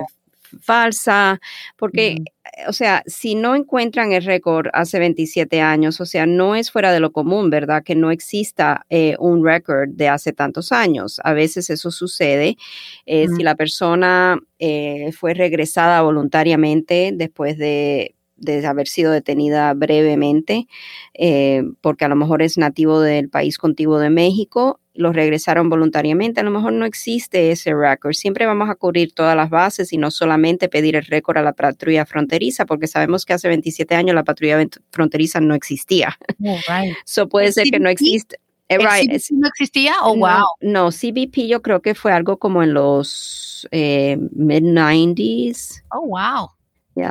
[0.62, 1.39] falsa,
[1.78, 2.70] porque Mm.
[2.70, 6.91] o sea, si no encuentran el récord hace 27 años, o sea, no es fuera
[6.94, 7.84] de lo común, ¿verdad?
[7.84, 11.20] Que no exista eh, un récord de hace tantos años.
[11.24, 12.58] A veces eso sucede.
[13.06, 13.46] eh, Si Mm.
[13.46, 20.67] la persona eh, fue regresada voluntariamente después de de haber sido detenida brevemente,
[21.13, 26.39] eh, porque a lo mejor es nativo del país contiguo de México, lo regresaron voluntariamente,
[26.39, 28.13] a lo mejor no existe ese récord.
[28.13, 31.54] Siempre vamos a cubrir todas las bases y no solamente pedir el récord a la
[31.54, 36.17] patrulla fronteriza, porque sabemos que hace 27 años la patrulla fronteriza no existía.
[37.06, 38.38] Eso puede ser que no existe.
[38.67, 39.93] Eh, no existía?
[40.02, 40.45] Oh, wow.
[40.62, 45.84] No, CBP yo creo que fue algo como en los eh, mid-90s.
[45.91, 46.55] Oh, wow.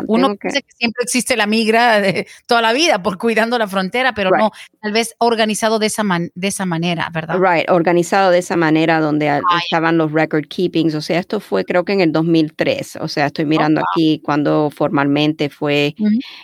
[0.06, 0.72] Uno piensa que...
[0.76, 4.92] siempre existe la migra de toda la vida por cuidando la frontera, pero no, tal
[4.92, 6.02] vez organizado de esa,
[6.34, 7.38] de esa manera, ¿verdad?
[7.38, 10.94] Right, organizado de esa manera donde estaban los record keepings.
[10.94, 12.96] O sea, esto fue creo que en el 2003.
[13.00, 15.94] O sea, estoy mirando oh, aquí cuando formalmente fue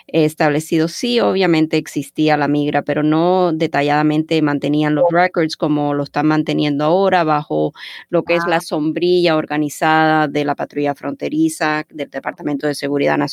[0.07, 0.87] establecido.
[0.87, 6.85] Sí, obviamente existía la migra, pero no detalladamente mantenían los records como lo están manteniendo
[6.85, 7.73] ahora bajo
[8.09, 13.30] lo que es la sombrilla organizada de la patrulla fronteriza del Departamento de Seguridad Nacional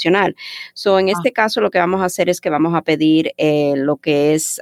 [0.75, 3.75] So, en este caso, lo que vamos a hacer es que vamos a pedir eh,
[3.77, 4.61] lo que es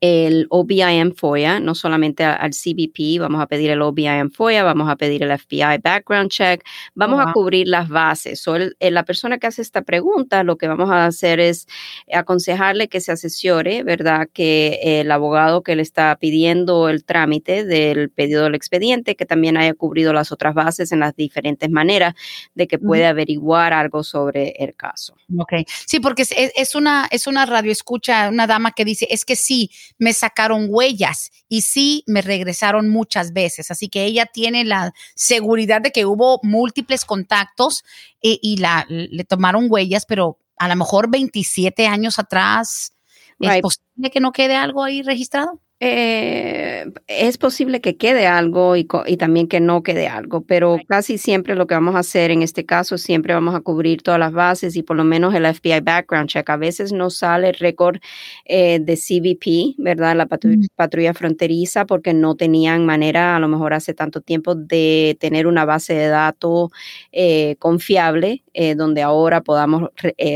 [0.00, 4.96] el OBIM FOIA, no solamente al CBP, vamos a pedir el OBIM FOIA, vamos a
[4.96, 8.40] pedir el FBI background check, vamos a cubrir las bases.
[8.40, 11.66] So, la persona que hace esta pregunta, lo que vamos a hacer es
[12.12, 14.28] aconsejarle que se asesore, ¿verdad?
[14.32, 19.56] Que el abogado que le está pidiendo el trámite del pedido del expediente, que también
[19.56, 22.14] haya cubrido las otras bases en las diferentes maneras
[22.54, 25.16] de que puede averiguar algo sobre el caso.
[25.36, 25.52] Ok,
[25.86, 29.36] sí, porque es, es una, es una radio escucha, una dama que dice, es que
[29.36, 33.70] sí, me sacaron huellas y sí me regresaron muchas veces.
[33.70, 37.84] Así que ella tiene la seguridad de que hubo múltiples contactos
[38.22, 42.92] eh, y, la, le tomaron huellas, pero a lo mejor 27 años atrás,
[43.40, 45.60] ¿es posible que no quede algo ahí registrado?
[45.80, 48.84] Eh, es posible que quede algo y,
[49.16, 52.66] también que no quede algo, pero casi siempre lo que vamos a hacer en este
[52.66, 56.30] caso, siempre vamos a cubrir todas las bases y por lo menos el FBI background
[56.30, 56.50] check.
[56.50, 57.98] A veces no sale el récord
[58.44, 60.16] eh, de CBP, ¿verdad?
[60.16, 65.46] La patrulla, fronteriza, porque no tenían manera, a lo mejor hace tanto tiempo, de tener
[65.46, 66.70] una base de datos
[67.12, 68.42] eh, confiable,
[68.76, 69.90] donde ahora podamos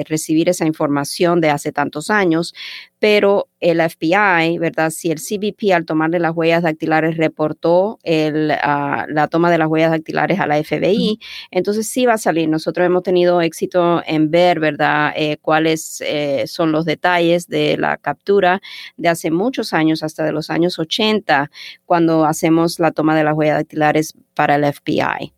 [0.06, 2.54] recibir esa información de hace tantos años
[3.02, 4.90] pero el FBI, ¿verdad?
[4.90, 9.66] Si el CBP al tomarle las huellas dactilares reportó el, ah, la toma de las
[9.66, 11.18] huellas dactilares a la FBI,
[11.50, 12.48] entonces sí va a salir.
[12.48, 17.96] Nosotros hemos tenido éxito en ver, ¿verdad?, eh, cuáles eh, son los detalles de la
[17.96, 18.60] captura
[18.96, 21.50] de hace muchos años, hasta de los años 80,
[21.84, 25.32] cuando hacemos la toma de las huellas dactilares para el FBI.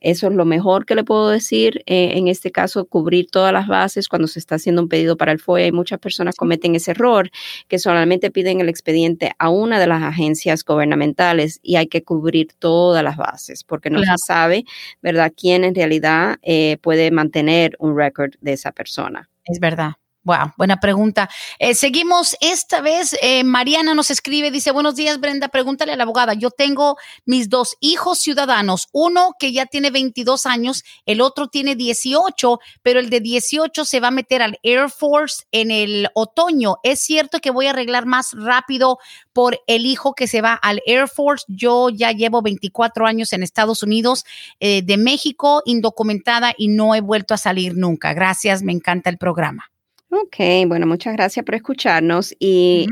[0.00, 1.82] Eso es lo mejor que le puedo decir.
[1.86, 5.32] Eh, en este caso, cubrir todas las bases cuando se está haciendo un pedido para
[5.32, 5.66] el FOIA.
[5.66, 7.30] Y muchas personas cometen ese error,
[7.68, 12.48] que solamente piden el expediente a una de las agencias gubernamentales y hay que cubrir
[12.58, 14.64] todas las bases, porque no se sabe,
[15.02, 19.28] ¿verdad?, quién en realidad eh, puede mantener un récord de esa persona.
[19.44, 19.99] Es verdad.
[20.30, 21.28] Wow, buena pregunta.
[21.58, 23.16] Eh, seguimos esta vez.
[23.20, 26.34] Eh, Mariana nos escribe, dice, buenos días Brenda, pregúntale a la abogada.
[26.34, 31.74] Yo tengo mis dos hijos ciudadanos, uno que ya tiene 22 años, el otro tiene
[31.74, 36.76] 18, pero el de 18 se va a meter al Air Force en el otoño.
[36.84, 39.00] ¿Es cierto que voy a arreglar más rápido
[39.32, 41.44] por el hijo que se va al Air Force?
[41.48, 44.24] Yo ya llevo 24 años en Estados Unidos,
[44.60, 48.14] eh, de México, indocumentada y no he vuelto a salir nunca.
[48.14, 49.72] Gracias, me encanta el programa.
[50.12, 50.36] Ok,
[50.66, 52.88] bueno, muchas gracias por escucharnos y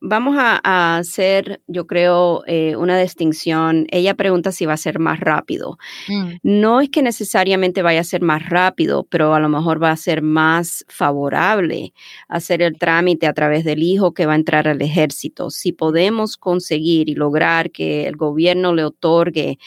[0.00, 3.86] vamos a, hacer, yo creo, eh, una distinción.
[3.90, 5.78] Ella pregunta si va a ser más rápido.
[6.08, 6.34] Mm.
[6.42, 9.96] No es que necesariamente vaya a ser más rápido, pero a lo mejor va a
[9.96, 11.92] ser más favorable
[12.28, 15.50] hacer el trámite a través del hijo que va a entrar al ejército.
[15.50, 19.58] Si podemos conseguir y lograr que el gobierno le otorgue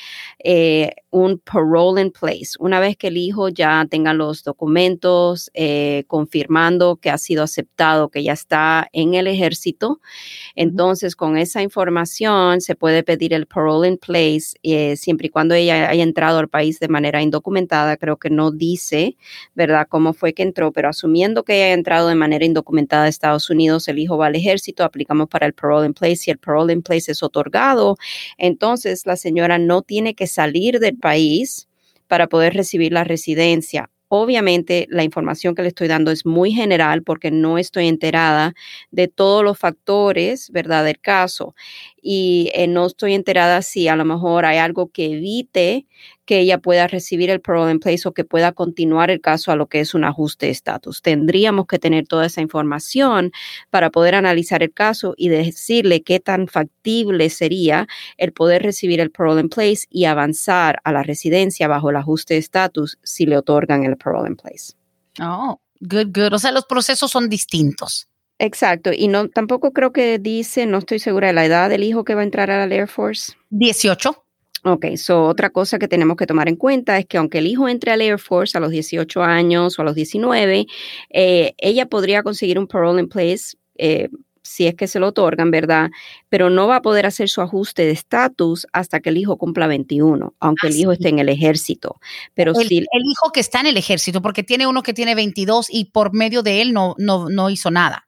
[0.44, 6.06] eh, un parole in place, una vez que el hijo ya tenga los documentos eh,
[6.08, 10.00] confirmando que ha sido aceptado, que ya está en el ejército,
[10.56, 15.56] entonces, con esa información se puede pedir el parole in place, eh, siempre y cuando
[15.56, 17.98] ella haya entrado al país de manera indocumentada.
[17.98, 19.18] Creo que no dice,
[19.56, 23.50] ¿verdad?, cómo fue que entró, pero asumiendo que haya entrado de manera indocumentada a Estados
[23.50, 26.18] Unidos, el hijo va al ejército, aplicamos para el parole in place.
[26.18, 27.98] Si el parole in place es otorgado,
[28.38, 31.68] entonces la señora no tiene que salir del país
[32.08, 37.02] para poder recibir la residencia Obviamente la información que le estoy dando es muy general
[37.02, 38.54] porque no estoy enterada
[38.92, 41.56] de todos los factores, ¿verdad?, del caso.
[42.02, 45.86] Y eh, no estoy enterada si a lo mejor hay algo que evite
[46.26, 49.56] que ella pueda recibir el parole in place o que pueda continuar el caso a
[49.56, 51.02] lo que es un ajuste de estatus.
[51.02, 53.32] Tendríamos que tener toda esa información
[53.70, 57.88] para poder analizar el caso y decirle qué tan factible sería
[58.18, 62.36] el poder recibir el parole in place y avanzar a la residencia bajo el ajuste
[62.36, 64.74] de estatus si le otorgan el parole in place.
[65.20, 66.34] Oh, good, good.
[66.34, 68.08] O sea, los procesos son distintos.
[68.44, 72.04] Exacto, y no tampoco creo que dice, no estoy segura de la edad del hijo
[72.04, 73.34] que va a entrar al Air Force.
[73.52, 74.26] 18.
[74.64, 77.70] Ok, so otra cosa que tenemos que tomar en cuenta es que aunque el hijo
[77.70, 80.66] entre al Air Force a los 18 años o a los 19,
[81.12, 84.10] eh, ella podría conseguir un parole in place eh,
[84.42, 85.92] si es que se lo otorgan, ¿verdad?
[86.30, 89.68] Pero no va a poder hacer su ajuste de estatus hasta que el hijo cumpla
[89.68, 92.00] 21, aunque el hijo esté en el ejército.
[92.34, 95.14] Pero el, si el hijo que está en el ejército, porque tiene uno que tiene
[95.14, 98.08] 22 y por medio de él no, no, no hizo nada.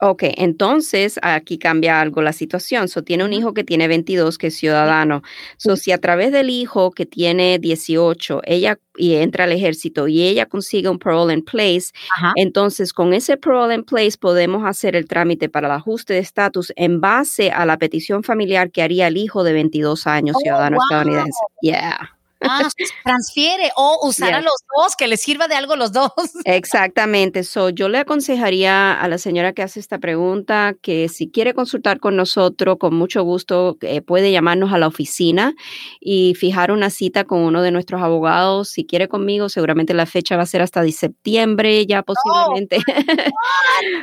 [0.00, 2.88] Ok, entonces aquí cambia algo la situación.
[2.88, 5.22] So, tiene un hijo que tiene 22, que es ciudadano.
[5.56, 10.22] So, si a través del hijo que tiene 18, ella y entra al ejército y
[10.22, 12.32] ella consigue un parole in place, Ajá.
[12.36, 16.72] entonces con ese parole in place podemos hacer el trámite para el ajuste de estatus
[16.76, 20.76] en base a la petición familiar que haría el hijo de 22 años, Oh, ciudadano
[20.76, 20.84] wow.
[20.84, 21.38] estadounidense.
[21.62, 22.13] Yeah.
[22.48, 22.68] Ah,
[23.04, 26.10] transfiere o usar a los dos, que les sirva de algo los dos.
[26.44, 27.44] Exactamente.
[27.44, 32.00] So, yo le aconsejaría a la señora que hace esta pregunta que si quiere consultar
[32.00, 35.54] con nosotros, con mucho gusto, eh, puede llamarnos a la oficina
[36.00, 38.68] y fijar una cita con uno de nuestros abogados.
[38.68, 42.78] Si quiere conmigo, seguramente la fecha va a ser hasta septiembre, ya posiblemente.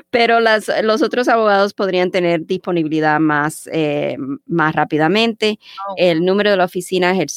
[0.09, 5.59] Pero las, los otros abogados podrían tener disponibilidad más, eh, más rápidamente.
[5.97, 7.29] El número de la oficina es el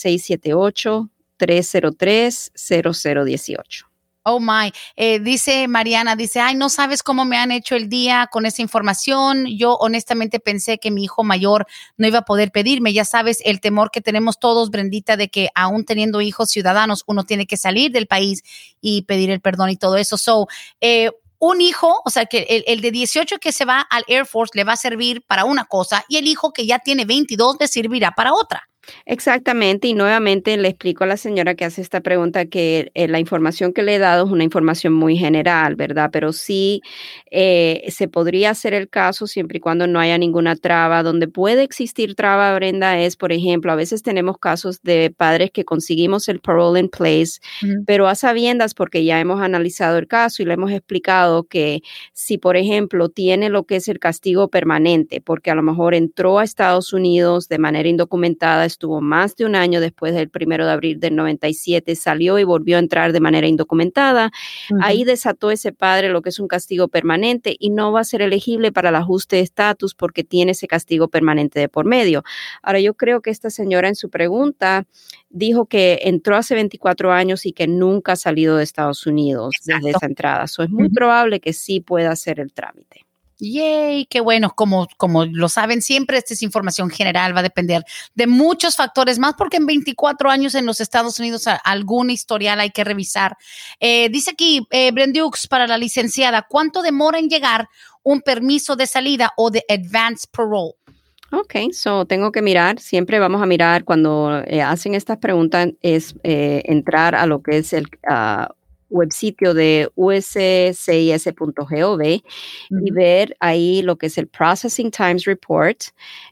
[1.39, 3.85] 678-303-0018.
[4.27, 8.27] Oh my, Eh, dice Mariana, dice, ay, no sabes cómo me han hecho el día
[8.33, 9.45] con esa información.
[9.47, 11.67] Yo honestamente pensé que mi hijo mayor
[11.99, 12.95] no iba a poder pedirme.
[12.95, 17.25] Ya sabes, el temor que tenemos todos, Brendita, de que aún teniendo hijos ciudadanos, uno
[17.25, 18.43] tiene que salir del país
[18.81, 20.17] y pedir el perdón y todo eso.
[20.17, 20.47] So,
[20.81, 24.25] eh, un hijo, o sea, que el, el de 18 que se va al Air
[24.25, 27.57] Force le va a servir para una cosa y el hijo que ya tiene 22
[27.61, 28.71] le servirá para otra.
[29.07, 33.19] Exactamente, y nuevamente le explico a la señora que hace esta pregunta que eh, la
[33.19, 36.11] información que le he dado es una información muy general, ¿verdad?
[36.13, 36.83] Pero sí
[37.31, 41.03] eh, se podría hacer el caso siempre y cuando no haya ninguna traba.
[41.03, 45.65] Donde puede existir traba, Brenda, es, por ejemplo, a veces tenemos casos de padres que
[45.65, 47.41] conseguimos el parole in place,
[47.87, 51.81] pero a sabiendas, porque ya hemos analizado el caso y le hemos explicado que
[52.13, 56.39] si, por ejemplo, tiene lo que es el castigo permanente, porque a lo mejor entró
[56.39, 60.73] a Estados Unidos de manera indocumentada, estuvo más de un año después del primero de
[60.73, 64.31] abril del 97, salió y volvió a entrar de manera indocumentada,
[64.81, 68.23] ahí desató ese padre lo que es un castigo permanente y no va a ser
[68.23, 72.25] elegible para el ajuste de estatus porque tiene ese castigo permanente de por medio.
[72.63, 74.87] Ahora, yo creo que esta señora en su pregunta
[75.31, 79.91] dijo que entró hace 24 años y que nunca ha salido de Estados Unidos desde
[79.91, 80.47] esa entrada.
[80.47, 83.07] So, es muy probable que sí pueda hacer el trámite.
[83.53, 84.51] Yay, qué bueno.
[84.55, 87.85] Como, como lo saben siempre, esta es información general, va a depender
[88.15, 92.71] de muchos factores más, porque en 24 años en los Estados Unidos algún historial hay
[92.71, 93.37] que revisar.
[93.81, 97.69] Eh, dice aquí, eh, Brendux, para la licenciada, ¿cuánto demora en llegar
[98.03, 100.75] un permiso de salida o de advance parole?
[101.33, 106.15] Ok, so tengo que mirar, siempre vamos a mirar cuando eh, hacen estas preguntas, es
[106.23, 108.55] eh, entrar a lo que es el ah,
[108.95, 110.83] web sitio de uscis.gov
[112.03, 112.23] y
[112.71, 112.95] Ujú.
[112.95, 115.81] ver ahí lo que es el Processing Times Report,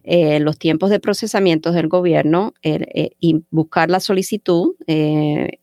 [0.05, 5.59] eh, los tiempos de procesamiento del gobierno el, eh, y buscar la solicitud, eh,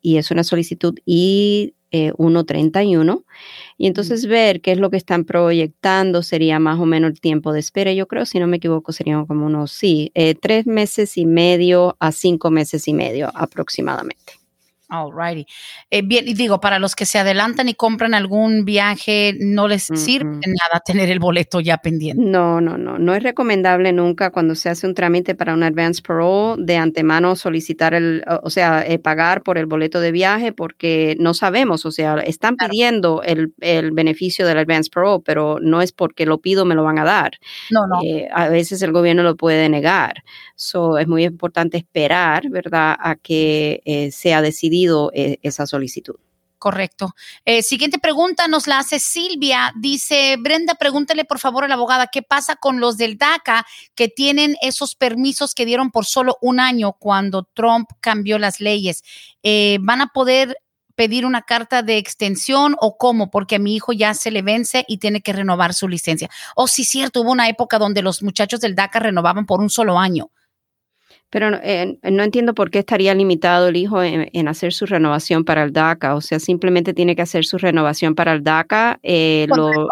[0.00, 3.24] y es una solicitud eh, 131
[3.78, 7.52] y entonces ver qué es lo que están proyectando sería más o menos el tiempo
[7.52, 7.92] de espera.
[7.92, 11.96] Yo creo, si no me equivoco, serían como unos, sí, eh, tres meses y medio
[12.00, 14.34] a cinco meses y medio aproximadamente.
[14.88, 15.46] Alrighty.
[15.90, 19.82] Eh, bien, y digo, para los que se adelantan y compran algún viaje, no les
[19.94, 22.22] sirve nada tener el boleto ya pendiente.
[22.24, 22.96] No, no, no.
[22.96, 27.34] No es recomendable nunca cuando se hace un trámite para un advance parole de antemano
[27.34, 31.90] solicitar el, o- sea, eh, pagar por el boleto de viaje porque no sabemos, o
[31.90, 32.70] sea, están Claro.
[32.70, 36.84] pidiendo el, el beneficio del advance parole, pero no es porque lo pido me lo
[36.84, 37.32] van a dar.
[37.72, 38.00] No, no.
[38.04, 40.22] Eh, a veces el gobierno lo puede negar.
[40.54, 44.75] So, es muy importante esperar, ¿verdad?, a que eh, sea decidido
[45.12, 46.16] eh, esa solicitud.
[46.58, 47.14] Correcto.
[47.44, 49.72] Eh, siguiente pregunta nos la hace Silvia.
[49.76, 54.08] Dice, Brenda, pregúntale por favor a la abogada, ¿qué pasa con los del DACA que
[54.08, 59.02] tienen esos permisos que dieron por solo un año cuando Trump cambió las leyes?
[59.42, 60.56] Eh, ¿Van a poder
[60.94, 63.30] pedir una carta de extensión o cómo?
[63.30, 66.30] Porque a mi hijo ya se le vence y tiene que renovar su licencia.
[66.56, 69.68] O oh, sí, cierto, hubo una época donde los muchachos del DACA renovaban por un
[69.68, 70.30] solo año.
[71.30, 75.64] Pero eh, no entiendo por qué estaría limitado el hijo en, hacer su renovación para
[75.64, 76.14] el DACA.
[76.14, 79.00] O sea, simplemente tiene que hacer su renovación para el DACA.
[79.02, 79.88] Eh, lo,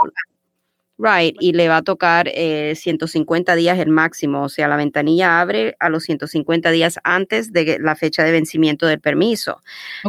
[0.97, 5.41] Right, y le va a tocar 150 eh, días el máximo, o sea, la ventanilla
[5.41, 9.61] abre a los 150 días antes de la fecha de vencimiento del permiso.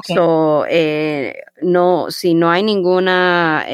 [0.04, 3.66] So, eh, no, si no hay ninguna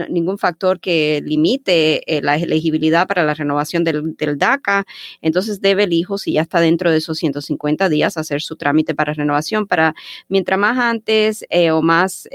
[0.00, 4.84] eh, ningún factor que limite la elegibilidad para la renovación del, del, DACA,
[5.20, 8.94] entonces debe el hijo, si ya está dentro de esos 150 días, hacer su trámite
[8.94, 9.94] para renovación para
[10.28, 12.28] mientras más antes o más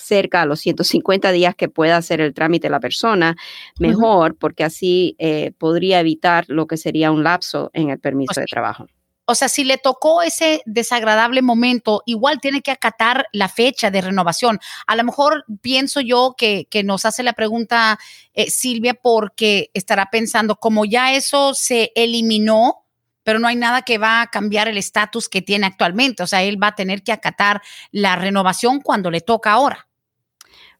[0.00, 3.36] cerca a los 150 días que pueda hacer el trámite la persona,
[3.78, 8.46] mejor, porque así eh, podría evitar lo que sería un lapso en el permiso de
[8.46, 8.86] trabajo.
[9.30, 14.00] O sea, si le tocó ese desagradable momento, igual tiene que acatar la fecha de
[14.00, 14.58] renovación.
[14.88, 17.96] A lo mejor pienso yo que, nos hace la pregunta
[18.34, 22.86] eh, Silvia porque estará pensando, como ya eso se eliminó,
[23.22, 26.24] pero no hay nada que va a cambiar el estatus que tiene actualmente.
[26.24, 27.62] O sea, él va a tener que acatar
[27.92, 29.89] la renovación cuando le toca ahora.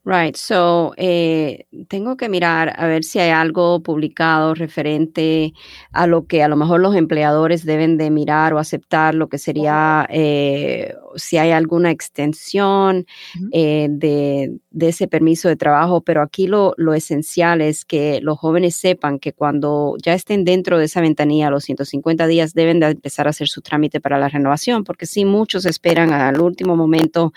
[0.05, 5.53] Right, so eh, tengo que mirar a ver si hay algo publicado referente
[5.93, 9.37] a lo que a lo mejor los empleadores deben de mirar o aceptar, lo que
[9.37, 13.05] sería eh, si hay alguna extensión
[13.53, 18.77] eh, de, ese permiso de trabajo, pero aquí lo, lo, esencial es que los jóvenes
[18.77, 23.27] sepan que cuando ya estén dentro de esa ventanilla, los 150 días, deben de empezar
[23.27, 27.33] a hacer su trámite para la renovación, porque sí, muchos esperan al último momento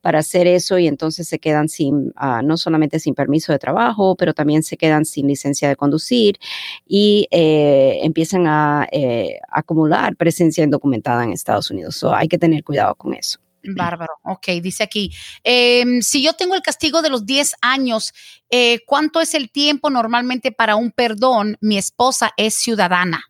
[0.00, 2.12] para hacer eso y entonces se quedan sin
[2.44, 6.38] no solamente sin permiso de trabajo, pero también se quedan sin licencia de conducir
[6.86, 11.96] y eh, empiezan a eh, acumular presencia indocumentada en Estados Unidos.
[11.96, 13.38] So, hay que tener cuidado con eso.
[13.74, 14.14] Bárbaro.
[14.22, 15.12] Ok, dice aquí,
[15.44, 18.12] em, si yo tengo el castigo de los 10 años,
[18.50, 21.56] eh, ¿cuánto es el tiempo normalmente para un perdón?
[21.60, 23.24] Mi esposa es ciudadana.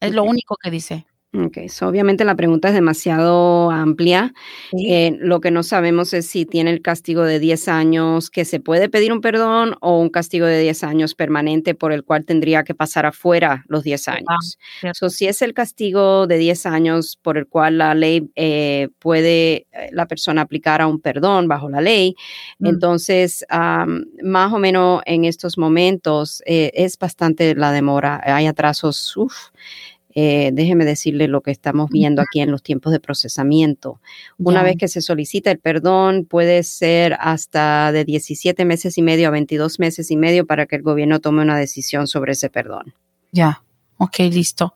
[0.00, 1.06] Es lo único que dice.
[1.34, 4.34] Ok, obviamente la pregunta es demasiado amplia.
[4.86, 8.60] Eh, lo que no sabemos es si tiene el castigo de 10 años, que se
[8.60, 12.64] puede pedir un perdón, o un castigo de 10 años permanente por el cual tendría
[12.64, 14.58] que pasar afuera los 10 años.
[15.08, 19.88] si es el castigo de 10 años por el cual la ley eh, puede eh,
[19.90, 22.14] la persona aplicar a un perdón bajo la ley,
[22.58, 22.66] mm.
[22.66, 23.42] entonces
[24.22, 28.20] más o menos en estos momentos es bastante la demora.
[28.22, 29.16] Hay atrasos.
[29.16, 29.34] Uf,
[30.14, 34.00] eh, déjeme decirle lo que estamos viendo aquí en los tiempos de procesamiento.
[34.38, 39.28] Una vez que se solicita el perdón, puede ser hasta de 17 meses y medio
[39.28, 42.94] a 22 meses y medio para que el gobierno tome una decisión sobre ese perdón.
[43.32, 43.62] Ya,
[43.98, 44.74] ok, listo.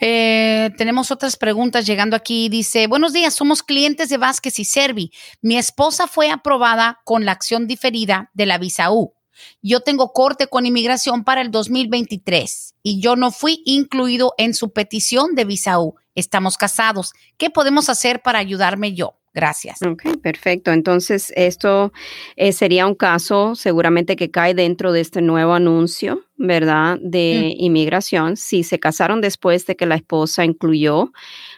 [0.00, 2.48] Eh, tenemos otras preguntas llegando aquí.
[2.48, 5.12] Dice, buenos días, somos clientes de Vázquez y Servi.
[5.40, 9.15] Mi esposa fue aprobada con la acción diferida de la visa U.
[9.62, 14.70] Yo tengo corte con inmigración para el 2023 y yo no fui incluido en su
[14.70, 15.96] petición de visa U.
[16.14, 17.12] Estamos casados.
[17.36, 19.16] ¿Qué podemos hacer para ayudarme yo?
[19.36, 19.82] Gracias.
[19.82, 20.72] Ok, perfecto.
[20.72, 21.92] Entonces, esto
[22.36, 26.96] eh, sería un caso seguramente que cae dentro de este nuevo anuncio, ¿verdad?
[27.02, 27.62] De mm.
[27.62, 28.38] inmigración.
[28.38, 31.12] Si se casaron después de que la esposa incluyó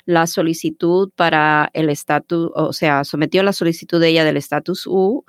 [0.08, 5.26] la solicitud para el estatus, o sea, sometió la solicitud de ella del estatus U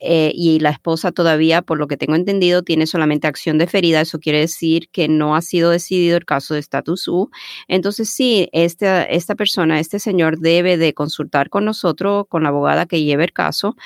[0.00, 4.00] eh, y la esposa todavía, por lo que tengo entendido, tiene solamente acción deferida.
[4.00, 7.28] Eso quiere decir que no ha sido decidido el caso de estatus U.
[7.68, 12.86] Entonces, sí, esta, esta persona, este señor debe de consultar con nosotros, con la abogada
[12.86, 13.76] que lleve el caso,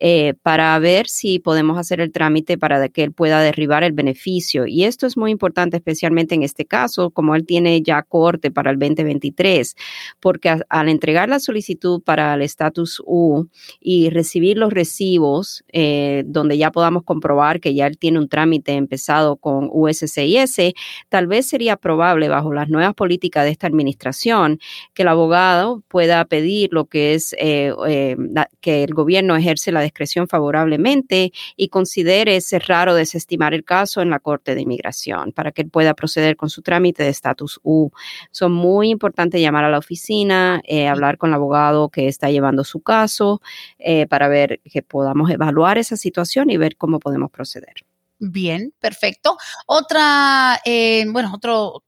[0.00, 4.66] eh, para ver si podemos hacer el trámite para que él pueda derribar el beneficio.
[4.66, 8.72] Y esto es muy importante, especialmente en este caso, como él tiene ya corte para
[8.72, 9.76] el 2023
[10.20, 13.48] porque al entregar la solicitud para el estatus U
[13.80, 18.72] y recibir los recibos, eh, donde ya podamos comprobar que ya él tiene un trámite
[18.72, 20.74] empezado con USCIS,
[21.08, 24.58] tal vez sería probable bajo las nuevas políticas de esta administración
[24.94, 28.16] que el abogado pueda pedir lo que es eh, eh,
[28.60, 34.10] que el gobierno ejerce la discreción favorablemente y considere cerrar o desestimar el caso en
[34.10, 37.90] la Corte de Inmigración para que él pueda proceder con su trámite de estatus U.
[38.30, 42.64] Son muy importantes llamar a la oficina, eh, hablar con el abogado que está llevando
[42.64, 43.40] su caso
[43.78, 47.74] eh, para ver que podamos evaluar esa situación y ver cómo podemos proceder.
[48.18, 49.36] Bien, perfecto.
[49.66, 51.82] Otra, eh, bueno, otro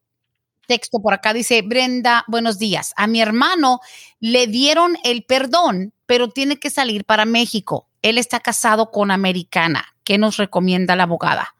[0.66, 2.92] texto por acá dice, Brenda, buenos días.
[2.96, 3.80] A mi hermano
[4.20, 7.88] le dieron el perdón, pero tiene que salir para México.
[8.02, 9.84] Él está casado con americana.
[10.04, 11.55] ¿Qué nos recomienda la abogada?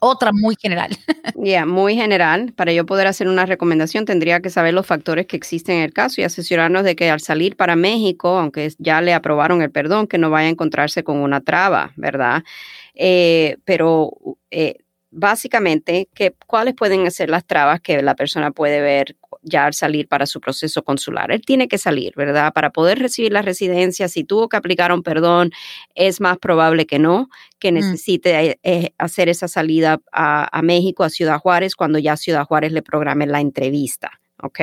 [0.00, 0.90] Otra muy general.
[1.42, 2.52] Ya, muy general.
[2.54, 5.92] Para yo poder hacer una recomendación, tendría que saber los factores que existen en el
[5.94, 10.06] caso y asesorarnos de que al salir para México, aunque ya le aprobaron el perdón,
[10.06, 12.42] que no vaya a encontrarse con una traba, ¿verdad?
[12.94, 14.12] Eh, pero
[14.50, 14.74] eh,
[15.10, 20.08] básicamente, que, ¿cuáles pueden ser las trabas que la persona puede ver ya al salir
[20.08, 21.30] para su proceso consular?
[21.32, 22.52] Él tiene que salir, ¿verdad?
[22.52, 25.50] Para poder recibir la residencia, si tuvo que aplicar un perdón,
[25.94, 27.28] es más probable que no,
[27.58, 27.74] que mm.
[27.74, 32.72] necesite eh, hacer esa salida a, a México, a Ciudad Juárez, cuando ya Ciudad Juárez
[32.72, 34.20] le programe la entrevista.
[34.42, 34.60] ¿ok?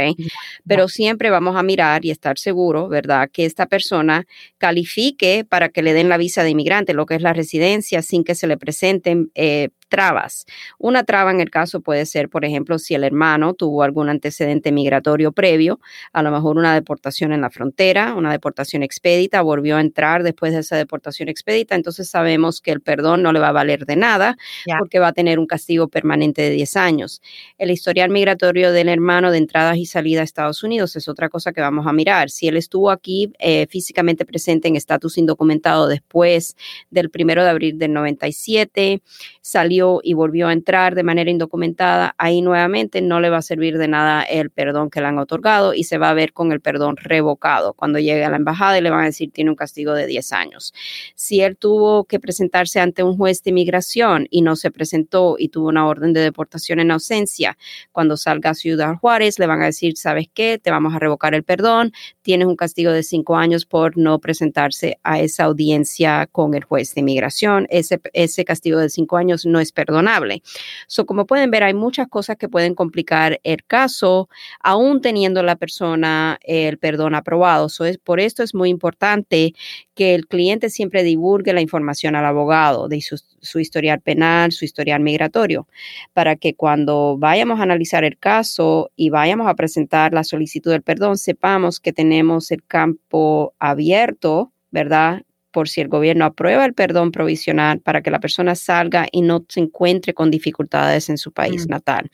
[0.67, 3.29] Pero siempre vamos a mirar y estar seguro, ¿verdad?
[3.31, 4.25] Que esta persona
[4.57, 8.23] califique para que le den la visa de inmigrante, lo que es la residencia, sin
[8.23, 10.45] que se le presenten eh, trabas.
[10.77, 14.71] Una traba en el caso puede ser, por ejemplo, si el hermano tuvo algún antecedente
[14.71, 15.79] migratorio previo,
[16.13, 20.53] a lo mejor una deportación en la frontera, una deportación expedita, volvió a entrar después
[20.53, 23.95] de esa deportación expedita, entonces sabemos que el perdón no le va a valer de
[23.95, 24.37] nada
[24.79, 27.21] porque va a tener un castigo permanente de 10 años.
[27.57, 31.53] El historial migratorio del hermano de entradas y salida a Estados Unidos es otra cosa
[31.53, 32.29] que vamos a mirar.
[32.29, 36.55] Si él estuvo aquí eh, físicamente presente en estatus indocumentado después
[36.89, 39.01] del primero de abril del 97,
[39.41, 43.77] salió y volvió a entrar de manera indocumentada, ahí nuevamente no le va a servir
[43.77, 46.61] de nada el perdón que le han otorgado y se va a ver con el
[46.61, 47.73] perdón revocado.
[47.73, 50.33] Cuando llegue a la embajada y le van a decir tiene un castigo de 10
[50.33, 50.73] años.
[51.15, 55.49] Si él tuvo que presentarse ante un juez de inmigración y no se presentó y
[55.49, 57.57] tuvo una orden de deportación en ausencia,
[57.91, 60.59] cuando salga a Ciudad Juárez le van a decir, ¿sabes qué?
[60.61, 64.99] Te vamos a revocar el perdón, tienes un castigo de 5 años por no presentarse
[65.03, 67.67] a esa audiencia con el juez de inmigración.
[67.69, 70.41] Ese, ese castigo de 5 años no es perdonable.
[70.87, 74.29] So, como pueden ver, hay muchas cosas que pueden complicar el caso,
[74.61, 77.69] aún teniendo la persona el perdón aprobado.
[77.69, 79.53] So, es, por esto es muy importante
[79.95, 84.65] que el cliente siempre divulgue la información al abogado de su, su historial penal, su
[84.65, 85.67] historial migratorio,
[86.13, 90.83] para que cuando vayamos a analizar el caso y vayamos a presentar la solicitud del
[90.83, 95.23] perdón, sepamos que tenemos el campo abierto, ¿verdad?
[95.51, 99.45] Por si el gobierno aprueba el perdón provisional para que la persona salga y no
[99.47, 101.69] se encuentre con dificultades en su país mm.
[101.69, 102.11] natal.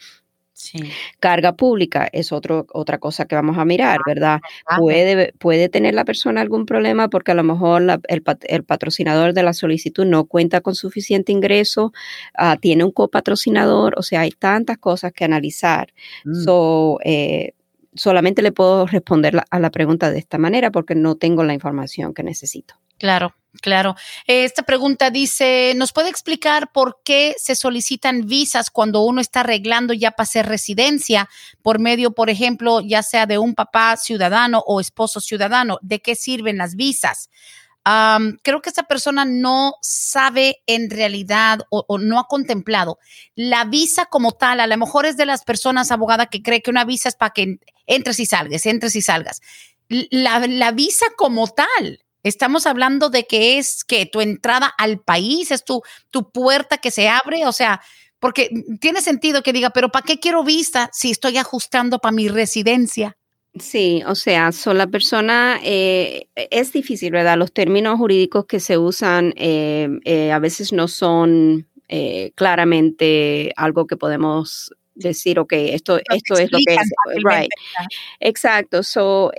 [1.19, 4.39] Carga pública es otro, otra cosa que vamos a mirar, ¿verdad?
[4.77, 9.53] Puede, puede tener la persona algún problema porque a lo mejor el, patrocinador de la
[9.53, 11.91] solicitud no cuenta con suficiente ingreso,
[12.35, 15.93] ah, tiene un copatrocinador, o sea, hay tantas cosas que analizar.
[16.23, 16.45] Mm.
[17.03, 17.53] Eh,
[17.95, 22.13] solamente le puedo responder a la pregunta de esta manera porque no tengo la información
[22.13, 22.75] que necesito.
[22.97, 23.95] Claro, claro.
[24.27, 29.93] Esta pregunta dice, ¿nos puede explicar por qué se solicitan visas cuando uno está arreglando
[29.93, 31.27] ya para hacer residencia
[31.61, 35.79] por medio, por ejemplo, ya sea de un papá ciudadano o esposo ciudadano?
[35.81, 37.29] ¿De qué sirven las visas?
[38.41, 42.99] Creo que esta persona no sabe en realidad o, o, no ha contemplado
[43.35, 44.59] la visa como tal.
[44.59, 47.31] A lo mejor es de las personas abogada que cree que una visa es para
[47.31, 49.41] que entres y salgas, entres y salgas.
[49.89, 55.51] La, la visa como tal Estamos hablando de que es que tu entrada al país,
[55.51, 57.81] es tu, tu puerta que se abre, o sea,
[58.19, 62.29] porque tiene sentido que diga, pero ¿para qué quiero vista si estoy ajustando para mi
[62.29, 63.17] residencia?
[63.59, 67.37] Sí, o sea, son la persona, eh, es difícil, ¿verdad?
[67.37, 71.67] Los términos jurídicos que se usan eh, eh, a veces no son
[72.33, 76.89] claramente algo que podemos decir, ok, esto, esto es lo que es.
[77.23, 77.51] Right.
[78.19, 78.81] Exacto.
[78.83, 79.31] So,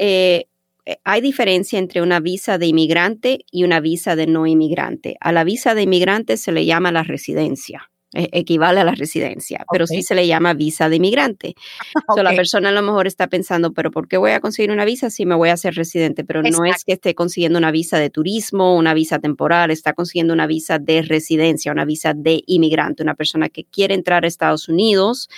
[0.87, 5.17] eh, hay diferencia entre una visa de inmigrante y una visa de no inmigrante.
[5.21, 7.91] A la visa de inmigrante se le llama la residencia.
[8.15, 11.57] E, equivale a la residencia, pero sí se le llama visa de inmigrante.
[12.23, 15.11] la persona a lo mejor está pensando, pero ¿por qué voy a conseguir una visa
[15.11, 16.23] si me voy a hacer residente?
[16.23, 20.33] Pero no es que esté consiguiendo una visa de turismo, una visa temporal, está consiguiendo
[20.33, 24.69] una visa de residencia, una visa de inmigrante, una persona que quiere entrar a Estados
[24.69, 25.29] Unidos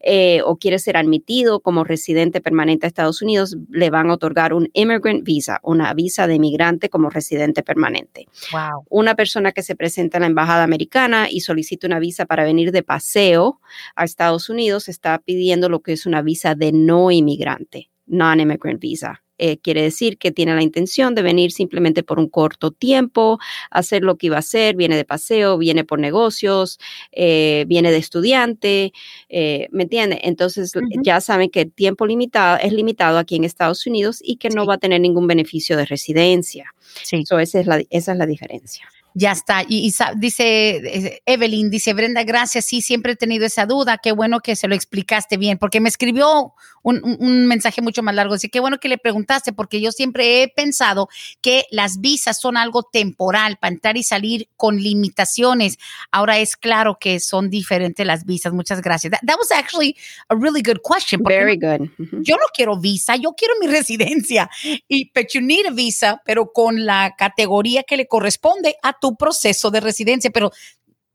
[0.00, 4.52] eh, o quiere ser admitido como residente permanente a Estados Unidos, le van a otorgar
[4.52, 8.26] un immigrant visa, una visa de inmigrante como residente permanente.
[8.52, 8.84] Wow.
[8.90, 12.72] Una persona que se presenta en la embajada americana y solicita una visa para venir
[12.72, 13.60] de paseo
[13.96, 19.22] a Estados Unidos está pidiendo lo que es una visa de no inmigrante, non-immigrant visa.
[19.38, 23.38] Eh, quiere decir que tiene la intención de venir simplemente por un corto tiempo,
[23.70, 26.80] hacer lo que iba a hacer, viene de paseo, viene por negocios,
[27.12, 28.92] eh, viene de estudiante,
[29.28, 30.18] eh, ¿me entiende?
[30.24, 30.72] Entonces
[31.04, 34.66] ya saben que el tiempo limitado es limitado aquí en Estados Unidos y que no
[34.66, 36.74] va a tener ningún beneficio de residencia.
[37.04, 37.22] Sí.
[37.22, 38.88] esa, es la, esa es la diferencia.
[39.18, 39.64] Ya está.
[39.66, 42.66] Y, dice eh, Evelyn, dice Brenda, gracias.
[42.66, 43.98] Sí, siempre he tenido esa duda.
[43.98, 46.54] Qué bueno que se lo explicaste bien, porque me escribió
[46.84, 48.34] un, mensaje mucho más largo.
[48.34, 51.08] Dice, qué bueno que le preguntaste, porque yo siempre he pensado
[51.40, 55.78] que las visas son algo temporal para entrar y salir con limitaciones.
[56.12, 58.52] Ahora es claro que son diferentes las visas.
[58.52, 59.10] Muchas gracias.
[59.10, 59.96] That, was actually
[60.28, 61.24] a really good question.
[61.24, 61.88] Very good.
[62.22, 64.48] Yo no quiero visa, yo quiero mi residencia.
[64.86, 69.07] Y but you need a visa, pero con la categoría que le corresponde a tu
[69.16, 70.30] proceso de residencia.
[70.30, 70.50] Pero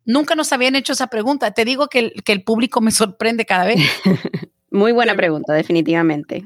[0.06, 1.52] nunca nos habían hecho esa pregunta.
[1.52, 3.80] Te digo que el, que el público me sorprende cada vez.
[4.74, 6.44] Muy buena pregunta, definitivamente.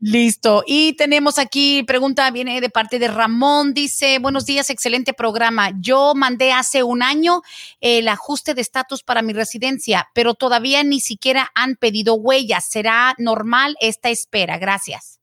[0.00, 0.64] Listo.
[0.66, 5.70] Y tenemos aquí, pregunta viene de parte de Ramón, dice, buenos días, excelente programa.
[5.78, 7.42] Yo mandé hace un año
[7.82, 12.64] el ajuste de estatus para mi residencia, pero todavía ni siquiera han pedido huellas.
[12.70, 14.56] ¿Será normal esta espera?
[14.56, 15.15] Gracias.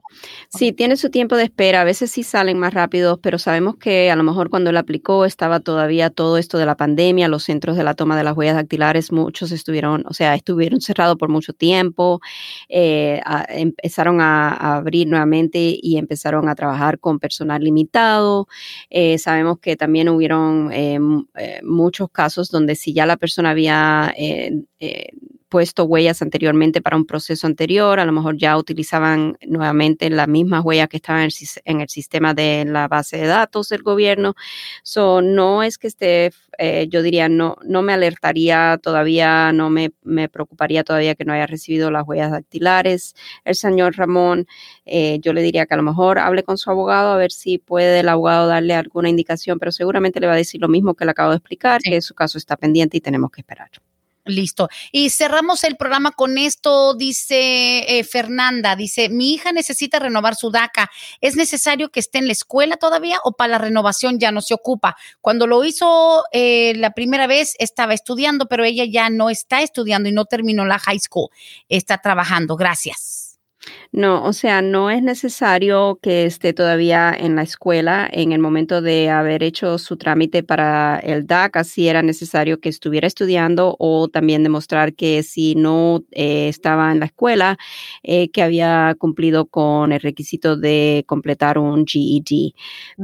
[0.49, 1.81] Sí, tiene su tiempo de espera.
[1.81, 5.25] A veces sí salen más rápidos, pero sabemos que a lo mejor cuando él aplicó
[5.25, 8.57] estaba todavía todo esto de la pandemia, los centros de la toma de las huellas
[8.57, 12.21] dactilares, muchos estuvieron, o sea, estuvieron cerrados por mucho tiempo.
[12.69, 18.49] Eh, empezaron a, abrir nuevamente y empezaron a trabajar con personal limitado.
[18.91, 20.99] Eh, sabemos que también hubieron eh,
[21.63, 24.15] muchos casos donde si ya la persona había
[24.81, 25.11] eh,
[25.49, 30.65] puesto huellas anteriormente para un proceso anterior, a lo mejor ya utilizaban nuevamente las mismas
[30.65, 31.29] huellas que estaban
[31.65, 34.35] en el, sistema de la base de datos del gobierno.
[34.83, 39.93] So, no es que esté, eh, yo diría, no, no me alertaría todavía, no me,
[40.03, 43.15] me, preocuparía todavía que no haya recibido las huellas dactilares.
[43.45, 44.47] El señor Ramón,
[44.85, 47.59] eh, yo le diría que a lo mejor hable con su abogado a ver si
[47.59, 51.05] puede el abogado darle alguna indicación, pero seguramente le va a decir lo mismo que
[51.05, 53.71] le acabo de explicar, que su caso está pendiente y tenemos que esperar.
[54.27, 54.69] Listo.
[54.91, 60.51] Y cerramos el programa con esto, dice eh, Fernanda, dice, mi hija necesita renovar su
[60.51, 60.91] DACA.
[61.21, 64.55] ¿Es necesario que esté en la escuela todavía o para la renovación ya no se
[64.55, 64.97] ocupa?
[65.21, 70.09] Cuando lo hizo eh, la primera vez estaba estudiando, pero ella ya no está estudiando
[70.09, 71.31] y no terminó la high school.
[71.69, 72.57] Está trabajando.
[72.57, 73.26] Gracias.
[73.93, 78.83] No, o sea, no es necesario que esté todavía en la escuela en el momento
[78.83, 84.09] de haber hecho su trámite para el DACA, si era necesario que estuviera estudiando o
[84.09, 87.57] también demostrar que si no eh, estaba en la escuela,
[88.03, 92.53] eh, que había cumplido con el requisito de completar un GED.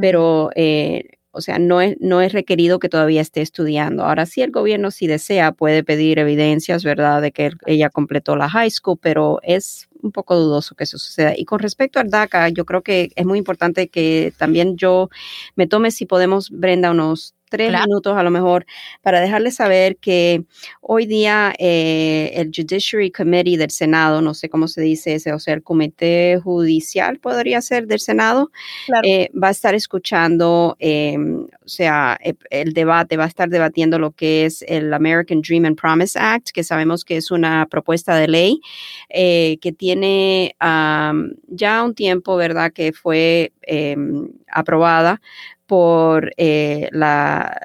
[0.00, 4.04] Pero eh, o sea, no es, no es requerido que todavía esté estudiando.
[4.04, 8.50] Ahora sí, el gobierno, si desea, puede pedir evidencias, ¿verdad?, de que ella completó la
[8.50, 11.34] high school, pero es un poco dudoso que eso suceda.
[11.36, 15.08] Y con respecto al DACA, yo creo que es muy importante que también yo
[15.56, 18.64] me tome, si podemos, Brenda, unos tres minutos a lo mejor
[19.02, 20.44] para dejarles saber que
[20.80, 25.38] hoy día eh, el Judiciary Committee del Senado, no sé cómo se dice ese, o
[25.38, 28.50] sea, el Comité Judicial podría ser del Senado,
[29.04, 33.98] eh, va a estar escuchando, em, o sea, e, el, debate, va a estar debatiendo
[33.98, 38.16] lo que es el American Dream and Promise Act, que sabemos que es una propuesta
[38.16, 38.60] de ley
[39.10, 40.56] eh, que tiene
[41.48, 45.20] ya un tiempo, ¿verdad?, que fue em, aprobada
[45.66, 47.60] por, la,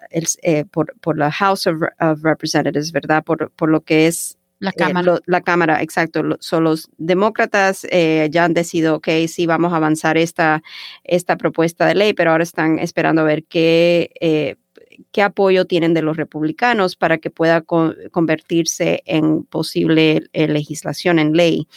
[0.71, 1.81] por, la House of,
[2.23, 3.23] Representatives, ¿verdad?
[3.23, 5.19] Por, por, lo que es la Cámara.
[5.25, 6.23] la Cámara, exacto.
[6.39, 7.85] son los demócratas
[8.29, 10.63] ya han decidido, ok, sí, vamos a avanzar esta,
[11.03, 14.57] esta propuesta de ley, pero ahora están esperando a ver qué
[15.11, 21.33] qué apoyo tienen de los republicanos para que pueda convertirse en posible eh, legislación, en
[21.33, 21.67] ley.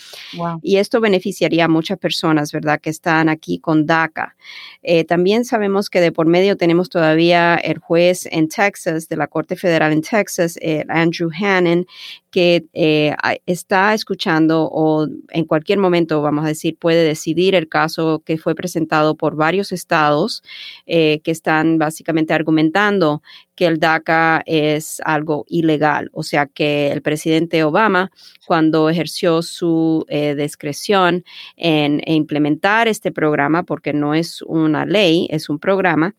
[0.62, 4.36] Y esto beneficiaría a muchas personas, ¿verdad?, que están aquí con DACA.
[4.82, 9.26] Eh, también sabemos que de por medio tenemos todavía el juez en Texas, de la
[9.26, 10.58] Corte Federal en Texas,
[10.88, 11.86] Andrew Hannon,
[12.30, 13.14] que eh,
[13.46, 18.54] está escuchando o en cualquier momento, vamos a decir, puede decidir el caso que fue
[18.54, 20.42] presentado por varios estados
[20.86, 23.22] que están básicamente argumentando
[23.60, 26.08] que el DACA es algo ilegal.
[26.14, 28.10] O sea que el presidente Obama,
[28.46, 31.24] cuando ejerció su eh, discreción
[31.56, 36.14] en implementar este programa, porque no es una ley, es un programa,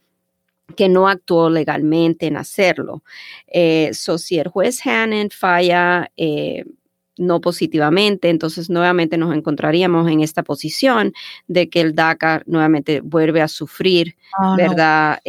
[0.76, 3.04] que no actuó legalmente en hacerlo.
[3.48, 6.66] Eh, si el juez Hannon falla eh,
[7.18, 11.14] no positivamente, entonces nuevamente nos encontraríamos en esta posición
[11.48, 15.20] de que el DACA nuevamente vuelve a sufrir, ah, ¿verdad?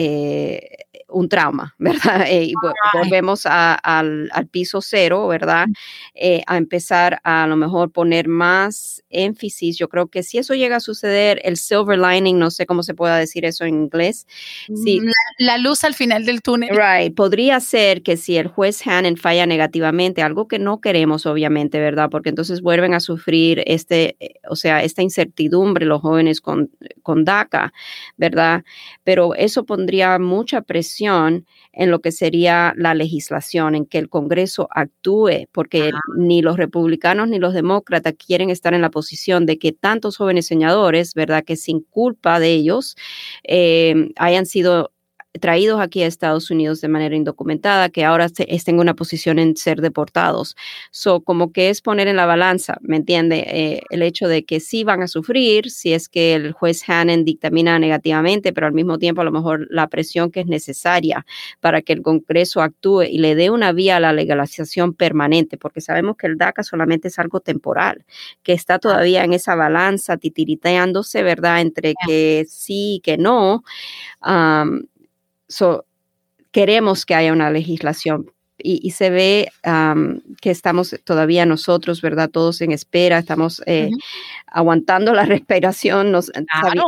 [1.12, 2.26] Un trauma, ¿verdad?
[2.28, 2.54] Eh, y
[2.92, 5.66] volvemos al, piso cero, ¿verdad?
[6.14, 9.78] Eh, a empezar a, lo mejor poner más énfasis.
[9.78, 12.94] Yo creo que si eso llega a suceder, el silver lining, no sé cómo se
[12.94, 14.26] pueda decir eso en inglés.
[14.66, 15.00] Sí.
[15.00, 16.70] Mm, la, luz al final del túnel.
[16.70, 17.14] Right.
[17.14, 22.10] Podría ser que si el juez Hannon falla negativamente, algo que no queremos, obviamente, ¿verdad?
[22.10, 26.70] Porque entonces vuelven a sufrir este, eh, o sea, esta incertidumbre los jóvenes con,
[27.02, 27.72] con DACA,
[28.16, 28.64] ¿verdad?
[29.04, 34.68] Pero eso pondría mucha presión en lo que sería la legislación, en que el Congreso
[34.70, 39.72] actúe, porque ni los republicanos ni los demócratas quieren estar en la posición de que
[39.72, 42.96] tantos jóvenes soñadores, ¿verdad?, que sin culpa de ellos
[43.44, 44.92] eh, hayan sido
[45.40, 49.56] traídos aquí a Estados Unidos de manera indocumentada, que ahora estén en una posición en
[49.56, 50.56] ser deportados.
[50.90, 53.44] So, como que es poner en la balanza, ¿me entiende?
[53.46, 57.24] Eh, el hecho de que sí van a sufrir si es que el juez Hannon
[57.24, 61.24] dictamina negativamente, pero al mismo tiempo a lo mejor la presión que es necesaria
[61.60, 65.80] para que el Congreso actúe y le dé una vía a la legalización permanente, porque
[65.80, 68.04] sabemos que el DACA solamente es algo temporal,
[68.42, 71.60] que está todavía en esa balanza titiriteándose, ¿verdad?
[71.60, 73.64] Entre que sí y que no
[76.50, 78.30] queremos que haya una legislación.
[78.64, 79.48] Y, se ve
[80.40, 82.30] que estamos todavía nosotros, ¿verdad?
[82.30, 83.90] Todos en espera, estamos eh,
[84.46, 86.12] aguantando la respiración,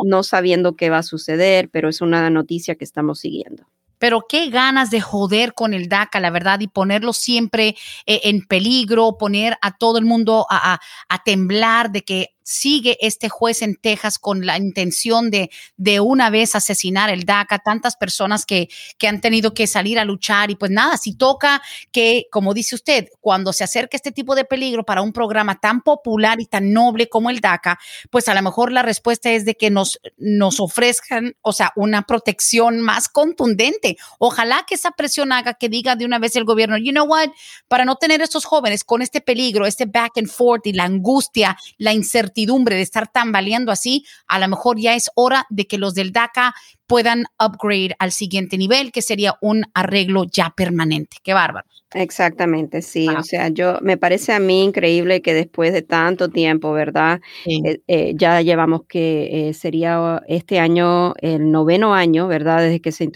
[0.05, 3.67] no sabiendo qué va a suceder, pero es una noticia que estamos siguiendo.
[3.99, 8.43] Pero qué ganas de joder con el DACA, la verdad, y ponerlo siempre eh, en
[8.43, 10.79] peligro, poner a todo el mundo a,
[11.25, 16.55] temblar de que sigue este juez en Texas con la intención de de una vez
[16.55, 18.69] asesinar el DACA, tantas personas que,
[18.99, 22.75] que han tenido que salir a luchar y pues nada, si toca que, como dice
[22.75, 26.73] usted, cuando se acerque este tipo de peligro para un programa tan popular y tan
[26.73, 27.79] noble como el DACA,
[28.11, 32.03] pues a lo mejor la respuesta es de que nos, nos ofrezcan, o sea, una
[32.03, 33.97] protección más contundente.
[34.19, 37.31] Ojalá que esa presión haga que diga de una vez el gobierno, you know what,
[37.69, 41.57] para no tener estos jóvenes con este peligro, este back and forth y la angustia,
[41.79, 45.95] la incertidumbre de estar tambaleando así, a lo mejor ya es hora de que los
[45.95, 46.55] del DACA
[46.87, 51.17] puedan upgrade al siguiente nivel, que sería un arreglo ya permanente.
[51.23, 51.67] Qué bárbaro.
[51.95, 53.09] Exactamente, sí.
[53.09, 57.21] O sea, yo me parece a mí increíble que después de tanto tiempo, ¿verdad?
[57.47, 62.63] Eh, eh, ya llevamos que eh, sería este año el noveno año, ¿verdad?
[62.63, 63.09] Desde que se,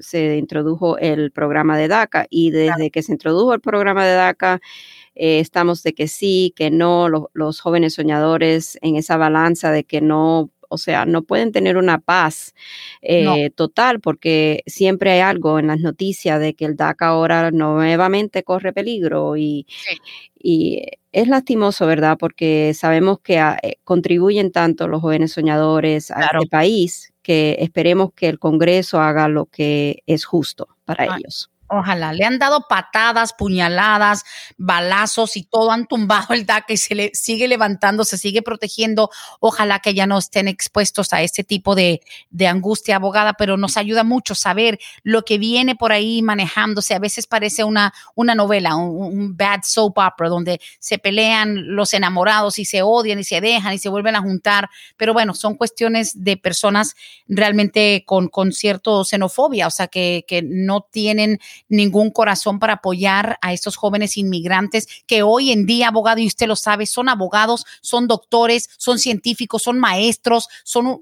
[0.00, 4.60] se introdujo el programa de DACA y desde que se introdujo el programa de DACA.
[5.14, 10.50] Estamos de que sí, que no, los jóvenes soñadores en esa balanza de que no
[10.72, 12.54] o sea, no pueden tener una paz
[13.02, 18.42] eh, total porque siempre hay algo en las noticias de que el DACA ahora nuevamente
[18.42, 19.66] corre peligro y,
[20.42, 20.82] y
[21.12, 22.16] es lastimoso, ¿verdad?
[22.18, 28.14] Porque sabemos que ah, eh, contribuyen tanto los jóvenes soñadores a este país que esperemos
[28.14, 31.51] que el Congreso haga lo que es justo para ellos.
[31.74, 32.12] Ojalá.
[32.12, 34.24] Le han dado patadas, puñaladas,
[34.58, 35.70] balazos y todo.
[35.70, 39.08] Han tumbado el DACA y se le sigue levantando, se sigue protegiendo.
[39.40, 43.78] Ojalá que ya no estén expuestos a este tipo de, de angustia abogada, pero nos
[43.78, 46.94] ayuda mucho saber lo que viene por ahí manejándose.
[46.94, 52.58] A veces parece una, una novela, un, bad soap opera, donde se pelean los enamorados
[52.58, 54.68] y se odian y se dejan y se vuelven a juntar.
[54.98, 56.96] Pero bueno, son cuestiones de personas
[57.28, 63.38] realmente con, con cierto xenofobia, o sea, que, que no tienen ningún corazón para apoyar
[63.40, 67.64] a estos jóvenes inmigrantes que hoy en día, abogado, y usted lo sabe, son abogados,
[67.80, 71.00] son doctores, son científicos, son maestros, son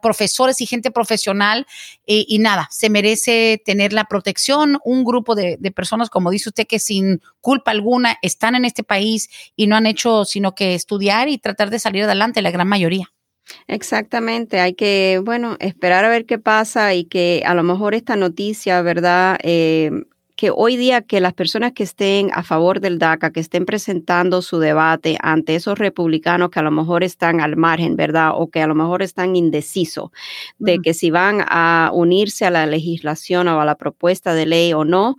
[0.00, 1.66] profesores y gente profesional.
[2.06, 4.78] Eh, y nada, se merece tener la protección.
[4.84, 9.28] Un grupo de personas, como dice usted, que sin culpa alguna están en este país
[9.54, 13.13] y no han hecho sino que estudiar y tratar de salir adelante, la gran mayoría.
[13.68, 18.14] Exactamente, hay que, bueno, esperar a ver qué pasa y que a lo mejor esta
[18.16, 19.38] noticia, ¿verdad?
[19.42, 20.04] Eh,
[20.36, 24.42] que hoy día que las personas que estén a favor del DACA, que estén presentando
[24.42, 28.32] su debate ante esos republicanos que a lo mejor están al margen, ¿verdad?
[28.34, 30.10] O que a lo mejor están indecisos
[30.58, 34.72] de que si van a unirse a la legislación o a la propuesta de ley
[34.72, 35.16] o no,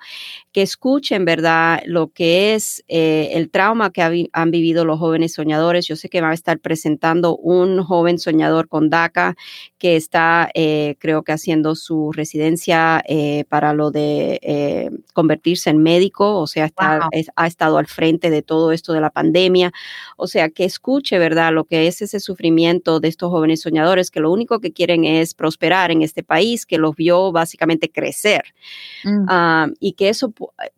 [0.52, 5.86] que escuchen, ¿verdad?, lo que es eh, el trauma que han vivido los jóvenes soñadores.
[5.86, 9.36] Yo sé que va a estar presentando un joven soñador con DACA
[9.78, 16.40] que está, eh, creo que haciendo su residencia eh, para lo de convertirse en médico,
[16.40, 16.70] o sea,
[17.36, 19.72] ha estado al frente de todo esto de la pandemia.
[20.18, 24.20] O sea, que escuche, ¿verdad?, lo que es ese sufrimiento de estos jóvenes soñadores, que
[24.20, 28.44] lo único que quieren es prosperar en este país, que los vio básicamente crecer.
[29.06, 29.26] Mm.
[29.30, 30.34] Ah, y que eso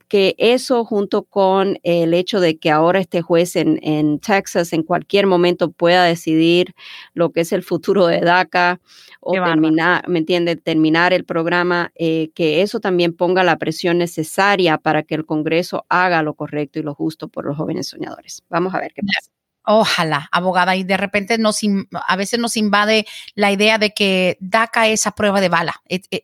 [0.08, 4.84] que eso junto con el hecho de que ahora este juez en, en, Texas en
[4.84, 6.74] cualquier momento pueda decidir
[7.14, 8.80] lo que es el futuro de DACA
[9.20, 10.56] o terminar, ¿me entiende?
[10.56, 15.86] Terminar el programa, eh, que eso también ponga la presión necesaria para que el Congreso
[15.90, 18.44] haga lo correcto y lo justo por los jóvenes soñadores.
[18.50, 19.37] Vamos a ver qué pasa.
[19.70, 21.60] Ojalá, abogada, y de repente nos,
[21.92, 23.06] a veces nos invade
[23.36, 25.82] la idea de que DACA es a prueba de bala,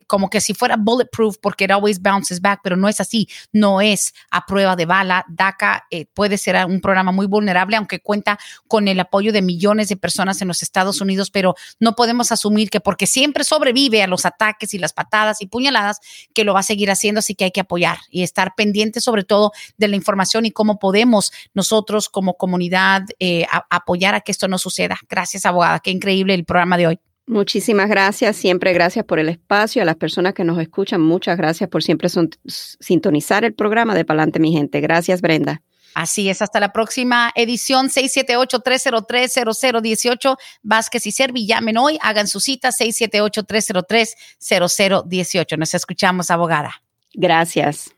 [0.07, 3.81] como que si fuera bulletproof porque it always bounces back, pero no es así, no
[3.81, 5.25] es a prueba de bala.
[5.27, 8.39] DACA eh, puede ser un programa muy vulnerable, aunque cuenta
[8.69, 12.69] con el apoyo de millones de personas en los Estados Unidos, pero no podemos asumir
[12.69, 15.99] que porque siempre sobrevive a los ataques y las patadas y puñaladas,
[16.33, 19.25] que lo va a seguir haciendo, así que hay que apoyar y estar pendiente sobre
[19.25, 23.03] todo de la información y cómo podemos nosotros como comunidad.
[23.19, 23.32] Eh,
[23.69, 24.97] apoyar a que esto no suceda.
[25.09, 25.79] Gracias, abogada.
[25.79, 26.99] Qué increíble el programa de hoy.
[27.25, 31.69] Muchísimas gracias, siempre gracias por el espacio, a las personas que nos escuchan, muchas gracias
[31.69, 32.09] por siempre
[32.45, 34.81] sintonizar el programa de Palante, mi gente.
[34.81, 35.61] Gracias, Brenda.
[35.95, 40.35] Así es, hasta la próxima edición 678-303-0018.
[40.63, 45.57] Vázquez y Servi, llamen hoy, hagan su cita 678-303-0018.
[45.57, 46.81] Nos escuchamos, abogada.
[47.13, 47.92] Gracias.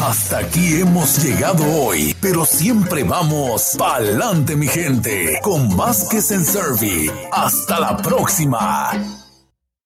[0.00, 7.10] Hasta aquí hemos llegado hoy, pero siempre vamos pa'lante, mi gente, con Vázquez en Servi.
[7.32, 9.25] Hasta la próxima.